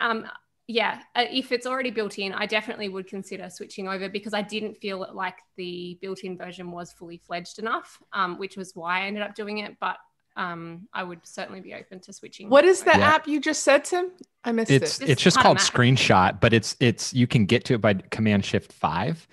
[0.01, 0.27] um,
[0.71, 4.43] yeah, uh, if it's already built in, I definitely would consider switching over because I
[4.43, 9.07] didn't feel like the built-in version was fully fledged enough, um, which was why I
[9.07, 9.77] ended up doing it.
[9.81, 9.97] But
[10.37, 12.49] um, I would certainly be open to switching.
[12.49, 12.93] what is the.
[12.93, 13.15] Yeah.
[13.15, 14.13] app you just said, Tim?
[14.45, 15.01] I missed It's it.
[15.01, 15.65] Just it's just called Mac.
[15.67, 19.27] screenshot, but it's it's you can get to it by Command Shift Five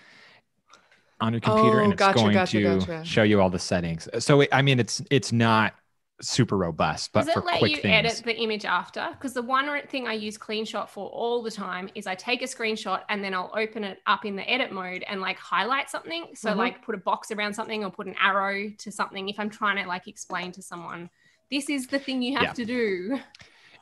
[1.22, 3.06] on your computer, Oh, and it's gotcha, going gotcha, to gotcha.
[3.06, 4.08] show you all the settings.
[4.20, 5.76] So I mean, it's it's not
[6.22, 9.08] super robust, but Does for it let quick you things, edit the image after?
[9.12, 12.46] Because the one thing I use CleanShot for all the time is I take a
[12.46, 16.28] screenshot and then I'll open it up in the edit mode and like highlight something.
[16.34, 16.58] So Mhm.
[16.58, 19.82] like put a box around something or put an arrow to something if I'm trying
[19.82, 21.10] to like explain to someone
[21.50, 22.54] this is the thing you have Yeah.
[22.54, 23.20] to do.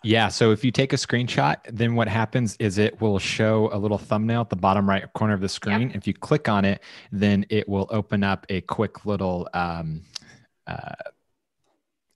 [0.03, 0.27] Yeah.
[0.27, 3.97] So if you take a screenshot, then what happens is it will show a little
[3.97, 5.89] thumbnail at the bottom right corner of the screen.
[5.95, 10.03] If you click on it, then it will open up a quick little um,
[10.67, 10.93] uh,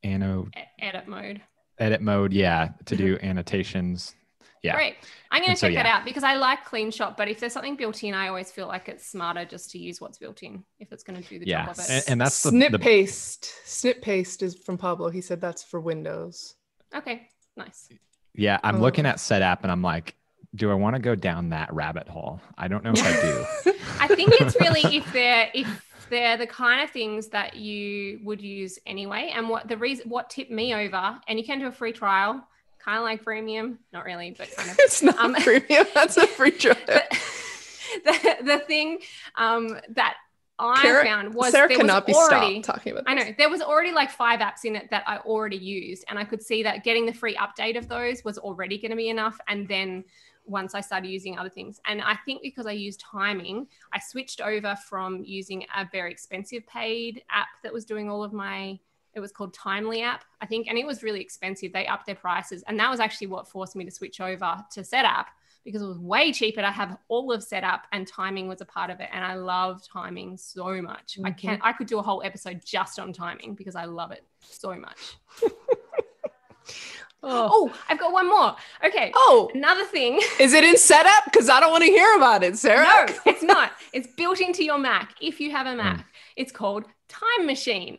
[0.04, 0.48] anno
[0.80, 1.42] edit mode.
[1.78, 2.34] edit mode.
[2.34, 4.16] Yeah, to do annotations.
[4.62, 4.76] Yeah.
[4.76, 4.96] Great.
[5.32, 7.40] I'm going And to so, check that out because I like clean CleanShot, but if
[7.40, 10.44] there's something built in, I always feel like it's smarter just to use what's built
[10.44, 11.66] in if it's going to do the Yeah.
[11.66, 11.90] job of it.
[11.90, 13.54] And, and that's the, Snip the paste.
[13.66, 15.10] Snipaste is from Pablo.
[15.10, 16.56] He said that's for Windows.
[16.94, 17.88] okay, nice.
[18.36, 18.60] yeah.
[18.62, 18.80] I'm Oh.
[18.82, 20.16] looking at Setapp and I'm like,
[20.56, 22.42] do I want to go down that rabbit hole?
[22.58, 23.72] I don't know if I do.
[24.02, 25.68] I think it's really if they're if
[26.10, 29.32] they're the kind of things that you would use anyway.
[29.36, 32.44] And what the reason what tipped me over, and you can do a free trial,
[32.84, 34.76] kind of like freemium, not really, but kind of.
[34.80, 35.86] it's not Um, premium.
[35.94, 36.76] That's a free trial.
[38.04, 39.00] The, the thing
[39.36, 40.16] um, that
[40.60, 43.50] I found was Sarah there was cannot be already, stopped talking about I know there
[43.50, 46.64] was already like five apps in it that I already used, and I could see
[46.64, 49.40] that getting the free update of those was already going to be enough.
[49.48, 50.04] And then
[50.50, 54.42] once I started using other things, and I think because I used timing, I switched
[54.42, 58.80] over from using a very expensive paid app that was doing all of my.
[59.16, 61.74] It was called Timely app, I think, and it was really expensive.
[61.74, 64.82] They upped their prices, and that was actually what forced me to switch over to
[64.82, 65.26] Setapp
[65.66, 68.90] because it was way cheaper to have all of Setapp and timing was a part
[68.90, 71.38] of it and i love timing so much i Mhm.
[71.38, 74.74] can i could do a whole episode just on timing because i love it so
[74.74, 75.18] much
[77.22, 77.50] Oh.
[77.52, 78.56] oh i've got one more
[78.86, 81.26] okay oh, another thing is it in Setapp?
[81.26, 82.86] Because I don't want to hear about it, Sarah.
[82.86, 85.74] no it's not it's built into your mac if you have Hmm.
[85.74, 86.06] a mac
[86.38, 87.98] it's called time machine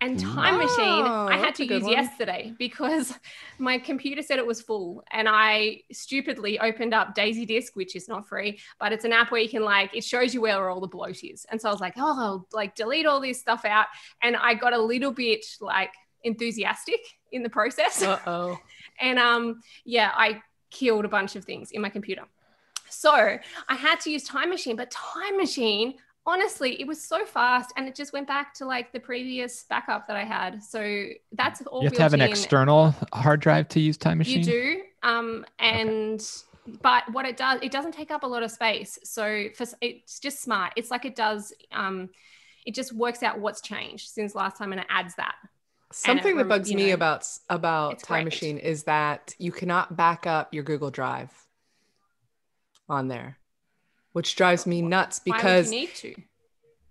[0.00, 1.92] and time machine Oh, i had to use one.
[1.92, 3.12] yesterday because
[3.58, 8.26] my computer said it was full and i stupidly opened up DaisyDisk which is not
[8.26, 10.88] free but it's an app where you can like it shows you where all the
[10.88, 13.86] bloat is and so i was like oh I'll like delete all this stuff out
[14.22, 15.92] and i got a little bit like
[16.24, 17.00] enthusiastic
[17.32, 18.02] in the process.
[18.02, 18.58] Uh oh.
[19.00, 20.40] and um yeah i
[20.70, 22.22] killed a bunch of things in my computer.
[22.88, 23.12] So
[23.68, 25.94] i had to use time machine but time machine
[26.24, 30.06] honestly it was so fast and it just went back to like the previous backup
[30.08, 30.62] that i had.
[30.62, 32.28] So that's all You have to have an in.
[32.30, 34.38] external hard drive to use Time Machine.
[34.40, 36.24] you do um and
[36.80, 38.98] but what it does it doesn't take up a lot of space.
[39.04, 40.72] So for it's just smart.
[40.76, 42.08] It's like it does um
[42.64, 45.34] it just works out what's changed since last time and it adds that
[45.92, 48.32] Something that bugs me know, about about Time great.
[48.34, 51.30] Machine is that you cannot back up your Google Drive
[52.88, 53.38] on there,
[54.12, 56.14] which drives me nuts Why would because you need to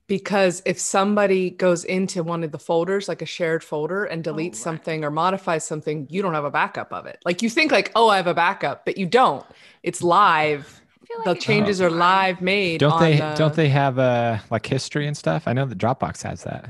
[0.08, 4.36] because if somebody goes into one of the folders like a shared folder and deletes
[4.36, 4.56] Oh, right.
[4.56, 7.92] something or modifies something you don't have a backup of it like you think like
[7.96, 9.46] oh i have a backup but you don't
[9.84, 10.82] it's live
[11.20, 13.18] like the it's changes are live made Don't on they?
[13.18, 15.44] the- Don't they have uh like history and stuff?
[15.48, 16.70] I know that Dropbox has that.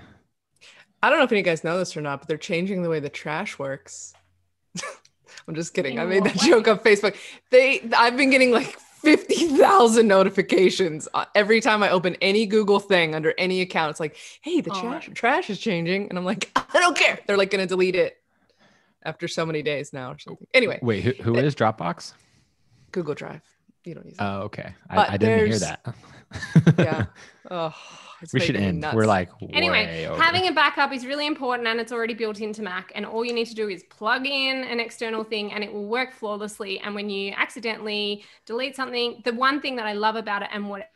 [1.03, 2.83] I don't know if any of you guys know this or not but they're changing
[2.83, 4.13] the way the trash works
[5.47, 6.47] i'm just kidding i made that way?
[6.47, 7.15] joke on facebook
[7.49, 13.15] they i've been getting like 50,000 notifications uh, every time I open any Google thing
[13.15, 13.89] under any account.
[13.89, 15.15] It's like, hey, the Oh, trash, right.
[15.15, 16.07] trash is changing.
[16.07, 17.17] And I'm like, I don't care.
[17.25, 18.17] They're like going to delete it
[19.01, 20.45] after so many days now or something.
[20.53, 22.13] Anyway, Wait, who, who is Dropbox?
[22.91, 23.41] Google Drive.
[23.85, 24.21] You don't use it.
[24.21, 24.75] Oh, okay.
[24.87, 25.83] I, I didn't hear that.
[26.77, 27.05] yeah.
[27.49, 27.75] Oh,
[28.21, 28.79] it's we should end.
[28.79, 28.95] nuts.
[28.95, 30.21] We're like Anyway, over.
[30.21, 32.93] having a backup is really important and it's already built into Mac.
[32.95, 35.87] And all you need to do is plug in an external thing and it will
[35.87, 36.79] work flawlessly.
[36.79, 40.69] And when you accidentally delete something, the one thing that I love about it and
[40.69, 40.89] what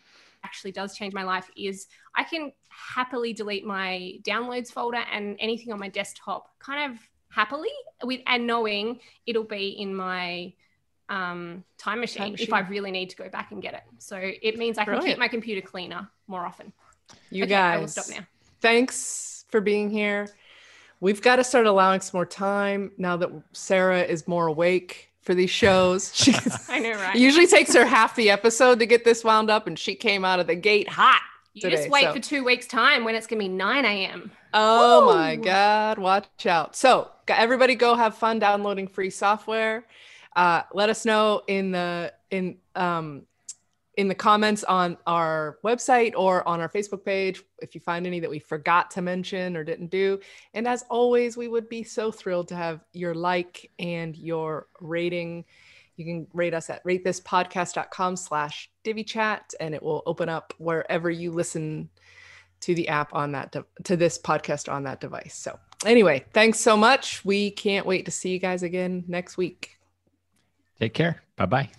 [0.46, 5.74] actually does change my life is I can happily delete my downloads folder and anything
[5.74, 7.00] on my desktop kind of
[7.30, 7.70] happily
[8.04, 10.54] with and knowing it'll be in my
[11.10, 13.84] um, time, machine if I really need to go back and get it.
[14.00, 15.16] So it means I can Brilliant.
[15.16, 16.74] keep my computer cleaner more often.
[17.30, 17.92] you Okay, I will guys.
[17.92, 18.26] stop now.
[18.62, 20.28] Thanks for being here.
[21.02, 25.36] We've got to start allowing some more time now that Sarah is more awake for
[25.36, 26.12] these shows.
[26.16, 26.34] She
[26.70, 27.16] I know, right?
[27.16, 30.40] usually takes her half the episode to get this wound up, and she came out
[30.40, 31.22] of the gate hot.
[31.54, 34.32] You today, just wait so- for two weeks' time when it's gonna be 9 a.m.
[34.54, 36.76] Oh my God, watch out.
[36.76, 39.86] So, everybody go have fun downloading free software.
[40.36, 43.24] Uh, let us know in the in um
[43.98, 48.20] in the comments on our website or on our Facebook page if you find any
[48.20, 50.20] that we forgot to mention or didn't do.
[50.54, 55.46] And as always, we would be so thrilled to have your like and your rating.
[55.96, 61.32] You can rate us at ratethispodcast.com slash divichat and it will open up wherever you
[61.32, 61.90] listen
[62.62, 65.36] to the app on that de- to this podcast on that device.
[65.36, 67.24] So anyway, thanks so much.
[67.24, 69.75] We can't wait to see you guys again next week.
[70.80, 71.22] Take care.
[71.38, 71.70] Bye bye.